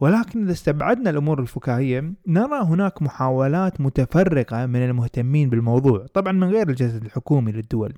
ولكن 0.00 0.42
إذا 0.42 0.52
استبعدنا 0.52 1.10
الأمور 1.10 1.40
الفكاهية 1.40 2.12
نرى 2.26 2.62
هناك 2.62 3.02
محاولات 3.02 3.80
متفرقة 3.80 4.66
من 4.66 4.84
المهتمين 4.84 5.50
بالموضوع 5.50 6.06
طبعا 6.14 6.32
من 6.32 6.50
غير 6.50 6.68
الجسد 6.68 7.04
الحكومي 7.04 7.52
للدول. 7.52 7.94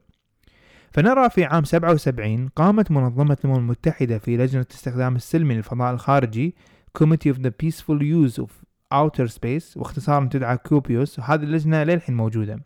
فنرى 0.90 1.30
في 1.30 1.44
عام 1.44 1.64
77 1.64 2.48
قامت 2.48 2.90
منظمة 2.90 3.36
الأمم 3.44 3.58
المتحدة 3.58 4.18
في 4.18 4.36
لجنة 4.36 4.66
استخدام 4.70 5.16
السلمي 5.16 5.54
للفضاء 5.54 5.94
الخارجي 5.94 6.54
Committee 6.98 7.30
of 7.30 7.36
the 7.36 7.50
Peaceful 7.50 8.00
Use 8.00 8.38
of 8.38 8.50
Outer 8.94 9.28
Space 9.28 9.76
واختصارا 9.76 10.28
تدعى 10.32 10.56
كوبيوس 10.56 11.18
وهذه 11.18 11.42
اللجنة 11.42 11.82
للحين 11.82 12.16
موجودة. 12.16 12.60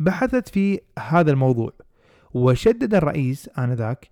بحثت 0.00 0.48
في 0.48 0.80
هذا 0.98 1.30
الموضوع 1.30 1.72
وشدد 2.34 2.94
الرئيس 2.94 3.50
آنذاك 3.58 4.08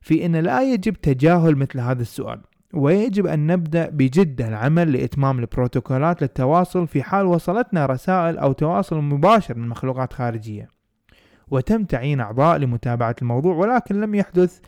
في 0.00 0.26
أن 0.26 0.36
لا 0.36 0.72
يجب 0.72 0.94
تجاهل 0.94 1.56
مثل 1.56 1.80
هذا 1.80 2.02
السؤال. 2.02 2.40
ويجب 2.74 3.26
أن 3.26 3.46
نبدأ 3.46 3.90
بجدة 3.90 4.48
العمل 4.48 4.92
لإتمام 4.92 5.38
البروتوكولات 5.38 6.22
للتواصل 6.22 6.86
في 6.86 7.02
حال 7.02 7.26
وصلتنا 7.26 7.86
رسائل 7.86 8.38
أو 8.38 8.52
تواصل 8.52 9.00
مباشر 9.00 9.58
من 9.58 9.68
مخلوقات 9.68 10.12
خارجية. 10.12 10.68
وتم 11.48 11.84
تعيين 11.84 12.20
أعضاء 12.20 12.58
لمتابعة 12.58 13.16
الموضوع 13.22 13.54
ولكن 13.54 14.00
لم 14.00 14.14
يحدث 14.14 14.60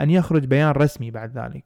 أن 0.00 0.10
يخرج 0.10 0.44
بيان 0.44 0.70
رسمي 0.70 1.10
بعد 1.10 1.38
ذلك. 1.38 1.64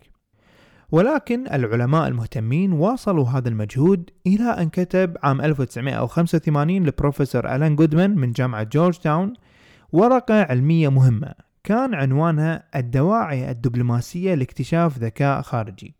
ولكن 0.92 1.46
العلماء 1.52 2.08
المهتمين 2.08 2.72
واصلوا 2.72 3.28
هذا 3.28 3.48
المجهود 3.48 4.10
إلى 4.26 4.44
أن 4.44 4.68
كتب 4.68 5.16
عام 5.22 5.40
1985 5.40 6.86
لبروفيسور 6.86 7.54
ألان 7.54 7.76
جودمان 7.76 8.14
من 8.14 8.32
جامعة 8.32 8.62
جورج 8.62 8.98
تاون 8.98 9.32
ورقة 9.92 10.42
علمية 10.42 10.88
مهمة. 10.88 11.34
كان 11.64 11.94
عنوانها 11.94 12.64
الدواعي 12.76 13.50
الدبلوماسية 13.50 14.34
لاكتشاف 14.34 14.98
ذكاء 14.98 15.42
خارجي. 15.42 15.94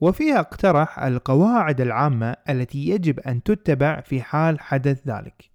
وفيها 0.00 0.40
اقترح 0.40 0.98
القواعد 0.98 1.80
العامة 1.80 2.36
التي 2.48 2.88
يجب 2.88 3.20
أن 3.20 3.42
تتبع 3.42 4.00
في 4.00 4.22
حال 4.22 4.60
حدث 4.60 5.08
ذلك 5.08 5.50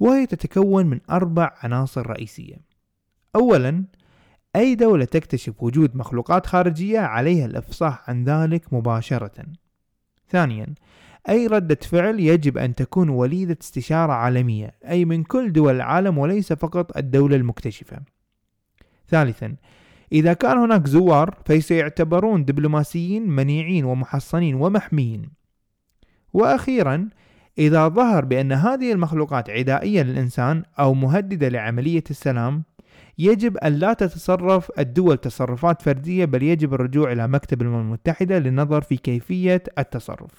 وهي 0.00 0.26
تتكون 0.26 0.86
من 0.86 1.00
أربع 1.10 1.52
عناصر 1.62 2.06
رئيسية. 2.06 2.56
أولا 3.36 3.84
أي 4.56 4.74
دولة 4.74 5.04
تكتشف 5.04 5.62
وجود 5.62 5.96
مخلوقات 5.96 6.46
خارجية 6.46 7.00
عليها 7.00 7.46
الإفصاح 7.46 8.10
عن 8.10 8.24
ذلك 8.24 8.72
مباشرة. 8.72 9.44
ثانيا 10.28 10.74
أي 11.28 11.46
ردة 11.46 11.78
فعل 11.82 12.20
يجب 12.20 12.58
أن 12.58 12.74
تكون 12.74 13.08
وليدة 13.08 13.58
استشارة 13.62 14.12
عالمية 14.12 14.74
أي 14.88 15.04
من 15.04 15.22
كل 15.24 15.52
دول 15.52 15.76
العالم 15.76 16.18
وليس 16.18 16.52
فقط 16.52 16.96
الدولة 16.96 17.36
المكتشفة. 17.36 18.13
ثالثا 19.08 19.56
إذا 20.12 20.32
كان 20.32 20.58
هناك 20.58 20.86
زوار 20.86 21.38
فسيعتبرون 21.46 22.44
دبلوماسيين 22.44 23.30
منيعين 23.30 23.84
ومحصنين 23.84 24.54
ومحميين. 24.54 25.30
وأخيرا 26.32 27.08
إذا 27.58 27.88
ظهر 27.88 28.24
بأن 28.24 28.52
هذه 28.52 28.92
المخلوقات 28.92 29.50
عدائية 29.50 30.02
للإنسان 30.02 30.62
أو 30.78 30.94
مهددة 30.94 31.48
لعملية 31.48 32.04
السلام 32.10 32.62
يجب 33.18 33.56
أن 33.56 33.72
لا 33.72 33.92
تتصرف 33.92 34.70
الدول 34.78 35.16
تصرفات 35.18 35.82
فردية 35.82 36.24
بل 36.24 36.42
يجب 36.42 36.74
الرجوع 36.74 37.12
إلى 37.12 37.28
مكتب 37.28 37.62
الأمم 37.62 37.80
المتحدة 37.80 38.38
للنظر 38.38 38.80
في 38.80 38.96
كيفية 38.96 39.62
التصرف. 39.78 40.30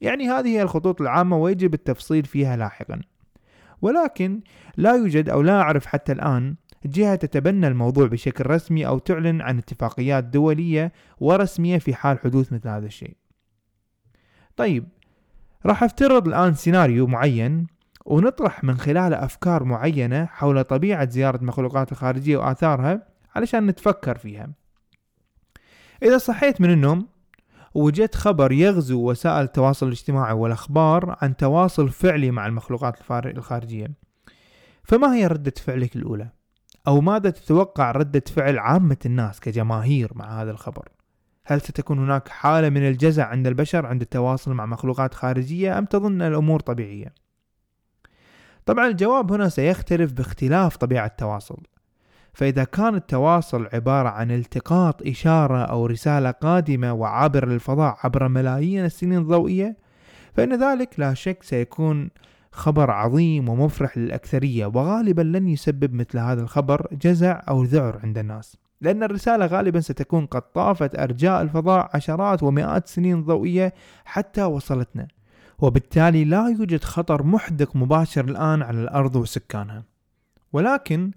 يعني 0.00 0.30
هذه 0.30 0.48
هي 0.48 0.62
الخطوط 0.62 1.00
العامة 1.00 1.36
ويجب 1.36 1.74
التفصيل 1.74 2.24
فيها 2.24 2.56
لاحقا. 2.56 3.00
ولكن 3.82 4.40
لا 4.76 4.96
يوجد 4.96 5.28
أو 5.28 5.42
لا 5.42 5.60
أعرف 5.60 5.86
حتى 5.86 6.12
الآن 6.12 6.54
جهة 6.84 7.14
تتبنى 7.14 7.68
الموضوع 7.68 8.06
بشكل 8.06 8.46
رسمي 8.46 8.86
أو 8.86 8.98
تعلن 8.98 9.40
عن 9.40 9.58
اتفاقيات 9.58 10.24
دولية 10.24 10.92
ورسمية 11.20 11.78
في 11.78 11.94
حال 11.94 12.18
حدوث 12.18 12.52
مثل 12.52 12.68
هذا 12.68 12.86
الشيء 12.86 13.16
طيب 14.56 14.88
راح 15.66 15.82
أفترض 15.82 16.28
الآن 16.28 16.54
سيناريو 16.54 17.06
معين 17.06 17.66
ونطرح 18.06 18.64
من 18.64 18.78
خلاله 18.78 19.24
أفكار 19.24 19.64
معينة 19.64 20.24
حول 20.24 20.64
طبيعة 20.64 21.10
زيارة 21.10 21.36
المخلوقات 21.36 21.92
الخارجية 21.92 22.36
وآثارها 22.36 23.06
علشان 23.34 23.66
نتفكر 23.66 24.18
فيها 24.18 24.50
إذا 26.02 26.18
صحيت 26.18 26.60
من 26.60 26.70
النوم 26.70 27.06
وجدت 27.74 28.14
خبر 28.14 28.52
يغزو 28.52 29.10
وسائل 29.10 29.44
التواصل 29.44 29.86
الاجتماعي 29.86 30.32
والأخبار 30.32 31.16
عن 31.22 31.36
تواصل 31.36 31.88
فعلي 31.88 32.30
مع 32.30 32.46
المخلوقات 32.46 33.10
الخارجية 33.10 33.90
فما 34.84 35.14
هي 35.14 35.26
ردة 35.26 35.54
فعلك 35.56 35.96
الأولى؟ 35.96 36.28
أو 36.88 37.00
ماذا 37.00 37.30
تتوقع 37.30 37.90
ردة 37.90 38.22
فعل 38.26 38.58
عامة 38.58 38.96
الناس 39.06 39.40
كجماهير 39.40 40.12
مع 40.14 40.42
هذا 40.42 40.50
الخبر؟ 40.50 40.88
هل 41.46 41.60
ستكون 41.60 41.98
هناك 41.98 42.28
حالة 42.28 42.68
من 42.68 42.88
الجزع 42.88 43.26
عند 43.26 43.46
البشر 43.46 43.86
عند 43.86 44.00
التواصل 44.00 44.52
مع 44.52 44.66
مخلوقات 44.66 45.14
خارجية 45.14 45.78
أم 45.78 45.84
تظن 45.84 46.22
الأمور 46.22 46.60
طبيعية؟ 46.60 47.14
طبعا 48.66 48.86
الجواب 48.86 49.32
هنا 49.32 49.48
سيختلف 49.48 50.12
باختلاف 50.12 50.76
طبيعة 50.76 51.06
التواصل 51.06 51.62
فإذا 52.32 52.64
كان 52.64 52.94
التواصل 52.94 53.68
عبارة 53.72 54.08
عن 54.08 54.30
التقاط 54.30 55.06
إشارة 55.06 55.58
أو 55.58 55.86
رسالة 55.86 56.30
قادمة 56.30 56.92
وعابرة 56.92 57.46
للفضاء 57.46 57.96
عبر 58.04 58.28
ملايين 58.28 58.84
السنين 58.84 59.18
الضوئية 59.18 59.76
فإن 60.34 60.62
ذلك 60.62 61.00
لا 61.00 61.14
شك 61.14 61.42
سيكون 61.42 62.10
خبر 62.52 62.90
عظيم 62.90 63.48
ومفرح 63.48 63.98
للأكثرية 63.98 64.66
وغالبا 64.66 65.22
لن 65.22 65.48
يسبب 65.48 65.94
مثل 65.94 66.18
هذا 66.18 66.42
الخبر 66.42 66.86
جزع 66.92 67.42
أو 67.48 67.64
ذعر 67.64 68.00
عند 68.02 68.18
الناس 68.18 68.56
لأن 68.80 69.02
الرسالة 69.02 69.46
غالبا 69.46 69.80
ستكون 69.80 70.26
قد 70.26 70.42
طافت 70.42 70.98
أرجاء 70.98 71.42
الفضاء 71.42 71.90
عشرات 71.94 72.42
ومئات 72.42 72.88
سنين 72.88 73.24
ضوئية 73.24 73.74
حتى 74.04 74.44
وصلتنا 74.44 75.08
وبالتالي 75.58 76.24
لا 76.24 76.48
يوجد 76.48 76.84
خطر 76.84 77.22
محدق 77.22 77.76
مباشر 77.76 78.24
الآن 78.24 78.62
على 78.62 78.82
الأرض 78.82 79.16
وسكانها. 79.16 79.84
ولكن 80.52 81.10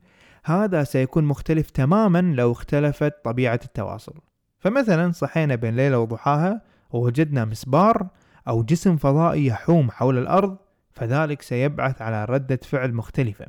هذا 0.45 0.83
سيكون 0.83 1.23
مختلف 1.23 1.69
تماما 1.69 2.21
لو 2.21 2.51
اختلفت 2.51 3.13
طبيعة 3.23 3.59
التواصل. 3.65 4.13
فمثلا 4.59 5.11
صحينا 5.11 5.55
بين 5.55 5.75
ليلة 5.75 5.99
وضحاها 5.99 6.61
ووجدنا 6.91 7.45
مسبار 7.45 8.07
أو 8.47 8.63
جسم 8.63 8.97
فضائي 8.97 9.45
يحوم 9.45 9.91
حول 9.91 10.17
الأرض 10.17 10.57
فذلك 10.93 11.41
سيبعث 11.41 12.01
على 12.01 12.25
ردة 12.25 12.59
فعل 12.63 12.93
مختلفة. 12.93 13.45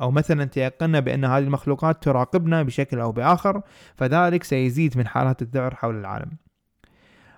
أو 0.00 0.10
مثلا 0.10 0.44
تيقنا 0.44 1.00
بأن 1.00 1.24
هذه 1.24 1.42
المخلوقات 1.42 2.02
تراقبنا 2.02 2.62
بشكل 2.62 3.00
أو 3.00 3.12
بآخر 3.12 3.62
فذلك 3.94 4.44
سيزيد 4.44 4.98
من 4.98 5.06
حالات 5.06 5.42
الذعر 5.42 5.74
حول 5.74 5.96
العالم. 5.96 6.30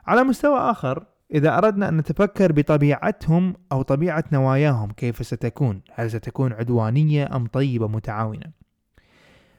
على 0.07 0.25
مستوى 0.25 0.59
آخر 0.59 1.07
إذا 1.35 1.59
أردنا 1.59 1.89
أن 1.89 1.97
نتفكر 1.97 2.53
بطبيعتهم 2.53 3.55
أو 3.73 3.83
طبيعة 3.83 4.25
نواياهم 4.33 4.91
كيف 4.91 5.27
ستكون؟ 5.27 5.83
هل 5.93 6.11
ستكون 6.11 6.53
عدوانية 6.53 7.37
أم 7.37 7.47
طيبة 7.47 7.89
متعاونة؟ 7.89 8.65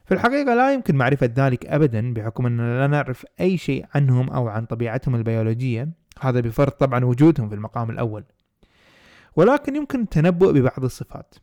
في 0.06 0.14
الحقيقة 0.14 0.56
لا 0.56 0.74
يمكن 0.74 0.96
معرفة 0.96 1.30
ذلك 1.36 1.66
أبدا 1.66 2.14
بحكم 2.14 2.46
أننا 2.46 2.80
لا 2.80 2.88
نعرف 2.88 3.26
أي 3.40 3.58
شيء 3.58 3.86
عنهم 3.96 4.30
أو 4.30 4.48
عن 4.48 4.66
طبيعتهم 4.66 5.16
البيولوجية. 5.16 5.90
هذا 6.22 6.40
بفرض 6.40 6.72
طبعا 6.72 7.06
وجودهم 7.06 7.50
في 7.50 7.56
المقام 7.56 7.90
الأول. 7.90 8.24
ولكن 9.36 9.76
يمكن 9.76 10.02
التنبؤ 10.02 10.52
ببعض 10.52 10.84
الصفات. 10.84 11.36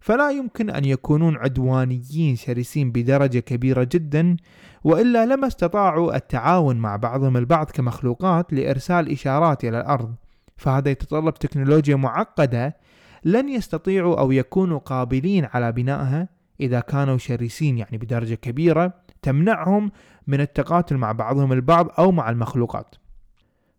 فلا 0.00 0.30
يمكن 0.30 0.70
أن 0.70 0.84
يكونون 0.84 1.36
عدوانيين 1.36 2.36
شرسين 2.36 2.92
بدرجة 2.92 3.38
كبيرة 3.38 3.88
جدا 3.92 4.36
وإلا 4.84 5.26
لما 5.26 5.46
استطاعوا 5.46 6.16
التعاون 6.16 6.76
مع 6.76 6.96
بعضهم 6.96 7.36
البعض 7.36 7.70
كمخلوقات 7.70 8.52
لإرسال 8.52 9.12
إشارات 9.12 9.64
إلى 9.64 9.80
الأرض. 9.80 10.14
فهذا 10.56 10.90
يتطلب 10.90 11.34
تكنولوجيا 11.34 11.96
معقدة 11.96 12.76
لن 13.24 13.48
يستطيعوا 13.48 14.20
أو 14.20 14.32
يكونوا 14.32 14.78
قابلين 14.78 15.44
على 15.44 15.72
بنائها 15.72 16.28
إذا 16.60 16.80
كانوا 16.80 17.18
شرسين 17.18 17.78
يعني 17.78 17.98
بدرجة 17.98 18.34
كبيرة 18.34 18.94
تمنعهم 19.22 19.90
من 20.26 20.40
التقاتل 20.40 20.96
مع 20.96 21.12
بعضهم 21.12 21.52
البعض 21.52 21.88
أو 21.98 22.12
مع 22.12 22.30
المخلوقات. 22.30 22.94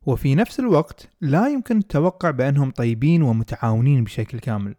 وفي 0.06 0.36
نفس 0.36 0.60
الوقت 0.60 1.10
لا 1.22 1.48
يمكن 1.48 1.78
التوقع 1.78 2.32
بأنهم 2.32 2.72
طيبين 2.72 3.22
ومتعاونين 3.22 4.04
بشكل 4.04 4.40
كامل. 4.40 4.76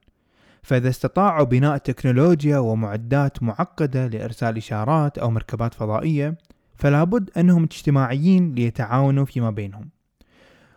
فإذا 0.62 0.88
استطاعوا 0.88 1.44
بناء 1.44 1.76
تكنولوجيا 1.76 2.58
ومعدات 2.58 3.42
معقدة 3.42 4.06
لإرسال 4.06 4.56
إشارات 4.56 5.18
أو 5.18 5.30
مركبات 5.30 5.74
فضائية 5.74 6.38
فلا 6.76 7.04
بد 7.04 7.30
أنهم 7.36 7.62
اجتماعيين 7.62 8.54
ليتعاونوا 8.54 9.24
فيما 9.24 9.50
بينهم. 9.50 9.90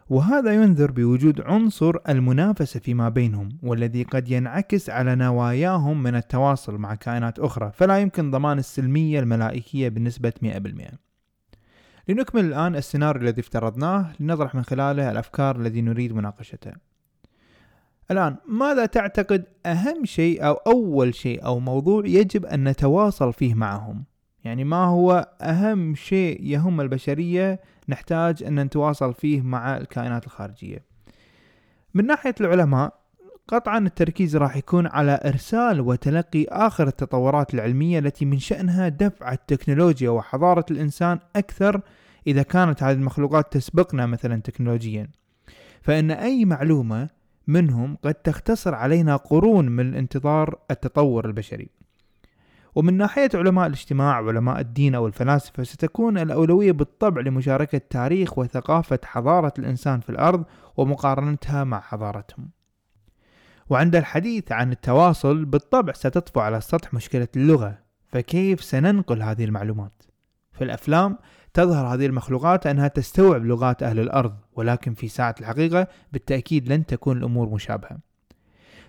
وهذا 0.10 0.54
ينذر 0.54 0.92
بوجود 0.92 1.42
عنصر 1.42 1.96
المنافسة 2.10 2.80
فيما 2.80 3.10
بينهم 3.10 3.50
والذي 3.64 4.04
قد 4.04 4.32
ينعكس 4.32 4.90
على 4.90 5.16
نواياهم 5.16 6.04
من 6.04 6.16
التواصل 6.16 6.78
مع 6.78 6.96
كائنات 6.96 7.40
أخرى 7.40 7.72
فلا 7.74 8.00
يمكن 8.00 8.32
ضمان 8.32 8.60
السلمية 8.60 9.20
الملائكية 9.20 9.90
بنسبة 9.90 10.34
100% 10.44 11.07
لنكمل 12.10 12.46
الآن 12.46 12.76
السيناريو 12.76 13.22
الذي 13.22 13.42
افترضناه 13.42 14.14
لنطرح 14.20 14.56
من 14.56 14.64
خلاله 14.64 15.12
الأفكار 15.12 15.56
التي 15.56 15.82
نريد 15.82 16.14
مناقشتها 16.14 16.76
الآن 18.12 18.36
ماذا 18.48 18.86
تعتقد 18.86 19.46
أهم 19.66 20.06
شيء 20.06 20.46
أو 20.46 20.54
أول 20.54 21.16
شيء 21.16 21.46
أو 21.46 21.60
موضوع 21.60 22.06
يجب 22.06 22.46
أن 22.46 22.68
نتواصل 22.68 23.34
فيه 23.34 23.54
معهم؟ 23.54 24.04
يعني 24.44 24.64
ما 24.64 24.86
هو 24.86 25.28
أهم 25.42 25.96
شيء 25.96 26.44
يهم 26.44 26.82
البشرية 26.82 27.60
نحتاج 27.90 28.44
أن 28.44 28.60
نتواصل 28.60 29.14
فيه 29.14 29.42
مع 29.42 29.78
الكائنات 29.78 30.26
الخارجية؟ 30.26 30.86
من 31.94 32.06
ناحية 32.06 32.36
العلماء 32.42 32.94
قطعا 33.48 33.78
التركيز 33.78 34.36
راح 34.36 34.58
يكون 34.58 34.88
على 34.88 35.20
إرسال 35.26 35.82
وتلقي 35.82 36.46
آخر 36.50 36.88
التطورات 36.88 37.54
العلمية 37.54 38.00
التي 38.00 38.26
من 38.26 38.40
شأنها 38.40 38.90
دفع 38.90 39.34
التكنولوجيا 39.34 40.10
وحضارة 40.10 40.66
الإنسان 40.72 41.20
أكثر 41.36 41.82
إذا 42.28 42.44
كانت 42.44 42.84
هذه 42.84 42.96
المخلوقات 42.96 43.54
تسبقنا 43.54 44.06
مثلا 44.06 44.42
تكنولوجيا. 44.42 45.10
فإن 45.82 46.12
أي 46.12 46.46
معلومة 46.46 47.10
منهم 47.48 47.98
قد 48.04 48.14
تختصر 48.14 48.76
علينا 48.76 49.16
قرون 49.16 49.70
من 49.70 49.96
انتظار 49.96 50.60
التطور 50.72 51.26
البشري. 51.26 51.70
ومن 52.76 52.98
ناحية 52.98 53.30
علماء 53.34 53.68
الاجتماع 53.68 54.20
وعلماء 54.20 54.60
الدين 54.60 54.96
أو 54.96 55.08
الفلاسفة 55.08 55.64
ستكون 55.64 56.18
الأولوية 56.18 56.72
بالطبع 56.72 57.22
لمشاركة 57.22 57.82
تاريخ 57.90 58.38
وثقافة 58.38 59.00
حضارة 59.04 59.54
الإنسان 59.60 60.00
في 60.00 60.10
الأرض 60.10 60.46
ومقارنتها 60.78 61.64
مع 61.64 61.80
حضارتهم. 61.80 62.50
وعند 63.70 63.96
الحديث 63.96 64.52
عن 64.52 64.72
التواصل 64.72 65.46
بالطبع 65.46 65.94
ستطفو 65.94 66.40
على 66.40 66.58
السطح 66.58 66.94
مشكلة 66.94 67.28
اللغة. 67.36 67.78
فكيف 68.08 68.64
سننقل 68.64 69.22
هذه 69.22 69.46
المعلومات؟ 69.46 70.04
في 70.52 70.64
الأفلام 70.64 71.18
تظهر 71.58 71.94
هذه 71.94 72.06
المخلوقات 72.06 72.68
أنها 72.68 72.88
تستوعب 72.88 73.46
لغات 73.46 73.84
أهل 73.84 74.00
الأرض 74.00 74.34
ولكن 74.56 74.94
في 74.94 75.08
ساعة 75.08 75.36
الحقيقة 75.40 75.88
بالتأكيد 76.14 76.72
لن 76.72 76.86
تكون 76.86 77.18
الأمور 77.18 77.50
مشابهة. 77.50 77.98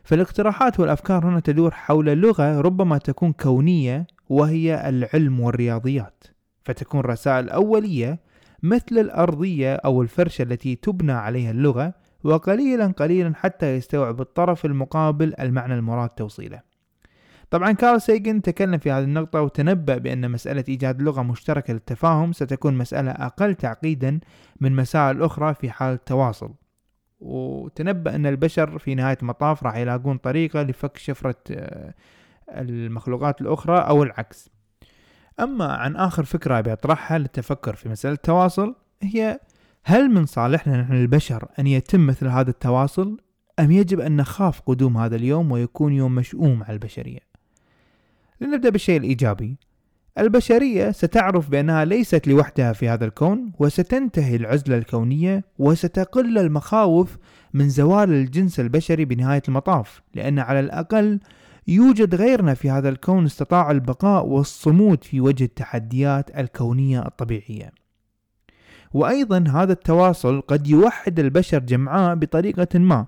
فالاقتراحات 0.04 0.80
والأفكار 0.80 1.26
هنا 1.26 1.40
تدور 1.40 1.70
حول 1.70 2.06
لغة 2.06 2.60
ربما 2.60 2.98
تكون 2.98 3.32
كونية 3.32 4.06
وهي 4.28 4.88
العلم 4.88 5.40
والرياضيات. 5.40 6.24
فتكون 6.64 7.00
رسائل 7.00 7.50
أولية 7.50 8.20
مثل 8.62 8.98
الأرضية 8.98 9.74
أو 9.74 10.02
الفرشة 10.02 10.42
التي 10.42 10.76
تبنى 10.76 11.12
عليها 11.12 11.50
اللغة 11.50 11.94
وقليلا 12.24 12.86
قليلا 12.86 13.32
حتى 13.36 13.76
يستوعب 13.76 14.20
الطرف 14.20 14.64
المقابل 14.64 15.34
المعنى 15.40 15.74
المراد 15.74 16.08
توصيله. 16.08 16.67
طبعا 17.50 17.72
كارل 17.72 18.00
سيجن 18.00 18.42
تكلم 18.42 18.78
في 18.78 18.90
هذه 18.90 19.04
النقطة 19.04 19.42
وتنبأ 19.42 19.98
بأن 19.98 20.30
مسألة 20.30 20.64
إيجاد 20.68 21.02
لغة 21.02 21.22
مشتركة 21.22 21.72
للتفاهم 21.72 22.32
ستكون 22.32 22.74
مسألة 22.74 23.10
أقل 23.10 23.54
تعقيدا 23.54 24.20
من 24.60 24.76
مسائل 24.76 25.22
أخرى 25.22 25.54
في 25.54 25.70
حال 25.70 25.94
التواصل. 25.94 26.54
وتنبأ 27.20 28.14
أن 28.14 28.26
البشر 28.26 28.78
في 28.78 28.94
نهاية 28.94 29.18
المطاف 29.22 29.62
راح 29.62 29.76
يلاقون 29.76 30.16
طريقة 30.16 30.62
لفك 30.62 30.96
شفرة 30.96 31.36
آه، 31.50 31.94
المخلوقات 32.48 33.40
الأخرى 33.40 33.78
أو 33.78 34.02
العكس. 34.02 34.50
أما 35.40 35.72
عن 35.72 35.96
آخر 35.96 36.24
فكرة 36.24 36.60
بأطرحها 36.60 37.18
للتفكر 37.18 37.74
في 37.74 37.88
مسألة 37.88 38.14
التواصل 38.14 38.74
هي 39.02 39.40
هل 39.84 40.10
من 40.10 40.26
صالحنا 40.26 40.80
نحن 40.80 40.92
البشر 40.92 41.48
أن 41.58 41.66
يتم 41.66 42.06
مثل 42.06 42.26
هذا 42.26 42.50
التواصل 42.50 43.20
أم 43.58 43.70
يجب 43.70 44.00
أن 44.00 44.16
نخاف 44.16 44.60
قدوم 44.60 44.96
هذا 44.96 45.16
اليوم 45.16 45.52
ويكون 45.52 45.92
يوم 45.92 46.14
مشؤوم 46.14 46.62
على 46.62 46.72
البشرية؟ 46.72 47.27
لنبدأ 48.40 48.68
بالشيء 48.68 48.96
الإيجابي. 48.96 49.56
البشرية 50.18 50.90
ستعرف 50.90 51.48
بأنها 51.50 51.84
ليست 51.84 52.28
لوحدها 52.28 52.72
في 52.72 52.88
هذا 52.88 53.04
الكون 53.04 53.52
وستنتهي 53.58 54.36
العزلة 54.36 54.78
الكونية 54.78 55.44
وستقل 55.58 56.38
المخاوف 56.38 57.18
من 57.54 57.68
زوال 57.68 58.10
الجنس 58.10 58.60
البشري 58.60 59.04
بنهاية 59.04 59.42
المطاف. 59.48 60.02
لأن 60.14 60.38
على 60.38 60.60
الأقل 60.60 61.20
يوجد 61.68 62.14
غيرنا 62.14 62.54
في 62.54 62.70
هذا 62.70 62.88
الكون 62.88 63.24
استطاع 63.24 63.70
البقاء 63.70 64.26
والصمود 64.26 65.04
في 65.04 65.20
وجه 65.20 65.44
التحديات 65.44 66.38
الكونية 66.38 67.06
الطبيعية. 67.06 67.72
وأيضا 68.94 69.44
هذا 69.48 69.72
التواصل 69.72 70.40
قد 70.40 70.66
يوحد 70.66 71.18
البشر 71.18 71.58
جمعاء 71.58 72.14
بطريقة 72.14 72.78
ما. 72.78 73.06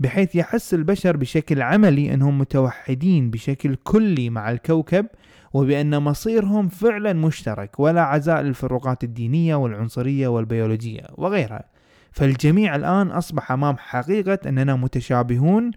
بحيث 0.00 0.34
يحس 0.34 0.74
البشر 0.74 1.16
بشكل 1.16 1.62
عملي 1.62 2.14
أنهم 2.14 2.38
متوحدين 2.38 3.30
بشكل 3.30 3.74
كلي 3.74 4.30
مع 4.30 4.50
الكوكب 4.50 5.06
وبأن 5.52 6.02
مصيرهم 6.02 6.68
فعلا 6.68 7.12
مشترك 7.12 7.80
ولا 7.80 8.02
عزاء 8.02 8.40
للفروقات 8.40 9.04
الدينية 9.04 9.54
والعنصرية 9.54 10.28
والبيولوجية 10.28 11.02
وغيرها. 11.14 11.64
فالجميع 12.12 12.76
الآن 12.76 13.10
أصبح 13.10 13.52
أمام 13.52 13.76
حقيقة 13.78 14.38
أننا 14.46 14.76
متشابهون 14.76 15.70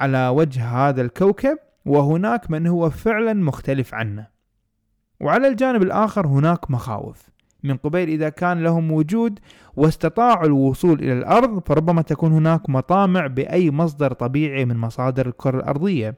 على 0.00 0.28
وجه 0.28 0.64
هذا 0.68 1.02
الكوكب 1.02 1.58
وهناك 1.86 2.50
من 2.50 2.66
هو 2.66 2.90
فعلا 2.90 3.32
مختلف 3.32 3.94
عنا. 3.94 4.26
وعلى 5.20 5.48
الجانب 5.48 5.82
الآخر 5.82 6.26
هناك 6.26 6.70
مخاوف. 6.70 7.28
من 7.64 7.76
قبيل 7.76 8.08
إذا 8.08 8.28
كان 8.28 8.62
لهم 8.62 8.92
وجود 8.92 9.38
واستطاعوا 9.76 10.46
الوصول 10.46 10.98
إلى 10.98 11.12
الأرض 11.12 11.62
فربما 11.66 12.02
تكون 12.02 12.32
هناك 12.32 12.70
مطامع 12.70 13.26
بأي 13.26 13.70
مصدر 13.70 14.12
طبيعي 14.12 14.64
من 14.64 14.76
مصادر 14.76 15.26
الكرة 15.26 15.58
الأرضية. 15.58 16.14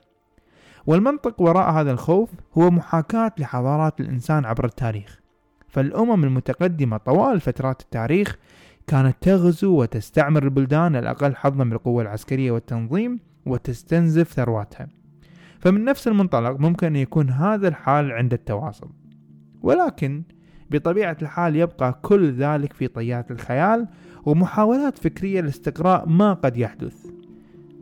والمنطق 0.86 1.40
وراء 1.40 1.70
هذا 1.70 1.90
الخوف 1.90 2.30
هو 2.58 2.70
محاكاة 2.70 3.32
لحضارات 3.38 4.00
الإنسان 4.00 4.44
عبر 4.44 4.64
التاريخ. 4.64 5.20
فالأمم 5.68 6.24
المتقدمة 6.24 6.96
طوال 6.96 7.40
فترات 7.40 7.80
التاريخ 7.80 8.38
كانت 8.86 9.16
تغزو 9.20 9.80
وتستعمر 9.80 10.42
البلدان 10.42 10.96
الأقل 10.96 11.36
حظا 11.36 11.64
بالقوة 11.64 12.02
العسكرية 12.02 12.50
والتنظيم 12.50 13.20
وتستنزف 13.46 14.32
ثرواتها. 14.32 14.88
فمن 15.58 15.84
نفس 15.84 16.08
المنطلق 16.08 16.60
ممكن 16.60 16.86
أن 16.86 16.96
يكون 16.96 17.30
هذا 17.30 17.68
الحال 17.68 18.12
عند 18.12 18.32
التواصل. 18.32 18.90
ولكن 19.62 20.22
بطبيعة 20.70 21.16
الحال 21.22 21.56
يبقى 21.56 21.98
كل 22.02 22.32
ذلك 22.32 22.72
في 22.72 22.88
طيات 22.88 23.30
الخيال 23.30 23.86
ومحاولات 24.26 24.98
فكرية 24.98 25.40
لاستقراء 25.40 26.08
ما 26.08 26.32
قد 26.32 26.56
يحدث. 26.56 27.06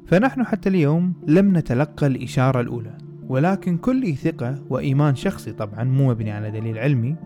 فنحن 0.07 0.45
حتى 0.45 0.69
اليوم 0.69 1.13
لم 1.27 1.57
نتلقى 1.57 2.07
الإشارة 2.07 2.61
الأولى 2.61 2.99
ولكن 3.29 3.77
كل 3.77 4.15
ثقة 4.17 4.63
وإيمان 4.71 5.15
شخصي 5.15 5.53
طبعا 5.53 5.85
مو 5.85 6.09
مبني 6.09 6.31
على 6.31 6.51
دليل 6.51 6.79
علمي 6.79 7.17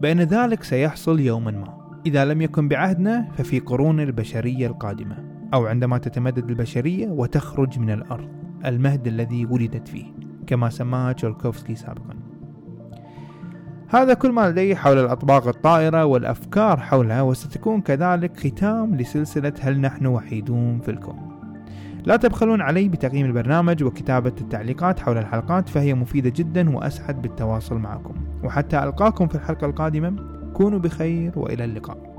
بأن 0.00 0.20
ذلك 0.20 0.62
سيحصل 0.62 1.20
يوما 1.20 1.50
ما. 1.50 1.78
إذا 2.06 2.24
لم 2.24 2.42
يكن 2.42 2.68
بعهدنا 2.68 3.28
ففي 3.36 3.58
قرون 3.58 4.00
البشرية 4.00 4.66
القادمة 4.66 5.16
أو 5.54 5.66
عندما 5.66 5.98
تتمدد 5.98 6.48
البشرية 6.48 7.08
وتخرج 7.08 7.78
من 7.78 7.90
الأرض 7.90 8.28
المهد 8.66 9.06
الذي 9.06 9.46
ولدت 9.46 9.88
فيه 9.88 10.06
كما 10.46 10.70
سماها 10.70 11.12
تشولكوفسكي 11.12 11.74
سابقا. 11.74 12.27
هذا 13.90 14.14
كل 14.14 14.32
ما 14.32 14.50
لدي 14.50 14.76
حول 14.76 14.98
الأطباق 14.98 15.48
الطائرة 15.48 16.04
والأفكار 16.04 16.80
حولها 16.80 17.22
وستكون 17.22 17.80
كذلك 17.80 18.36
ختام 18.36 18.96
لسلسلة 18.96 19.52
هل 19.60 19.80
نحن 19.80 20.06
وحيدون 20.06 20.80
في 20.80 20.90
الكون. 20.90 21.28
لا 22.04 22.16
تبخلون 22.16 22.60
علي 22.60 22.88
بتقييم 22.88 23.26
البرنامج 23.26 23.84
وكتابة 23.84 24.32
التعليقات 24.40 25.00
حول 25.00 25.18
الحلقات 25.18 25.68
فهي 25.68 25.94
مفيدة 25.94 26.32
جدا 26.36 26.76
وأسعد 26.76 27.22
بالتواصل 27.22 27.78
معكم. 27.78 28.14
وحتى 28.44 28.82
ألقاكم 28.82 29.28
في 29.28 29.34
الحلقة 29.34 29.66
القادمة 29.66 30.16
كونوا 30.54 30.78
بخير 30.78 31.32
وإلى 31.36 31.64
اللقاء. 31.64 32.17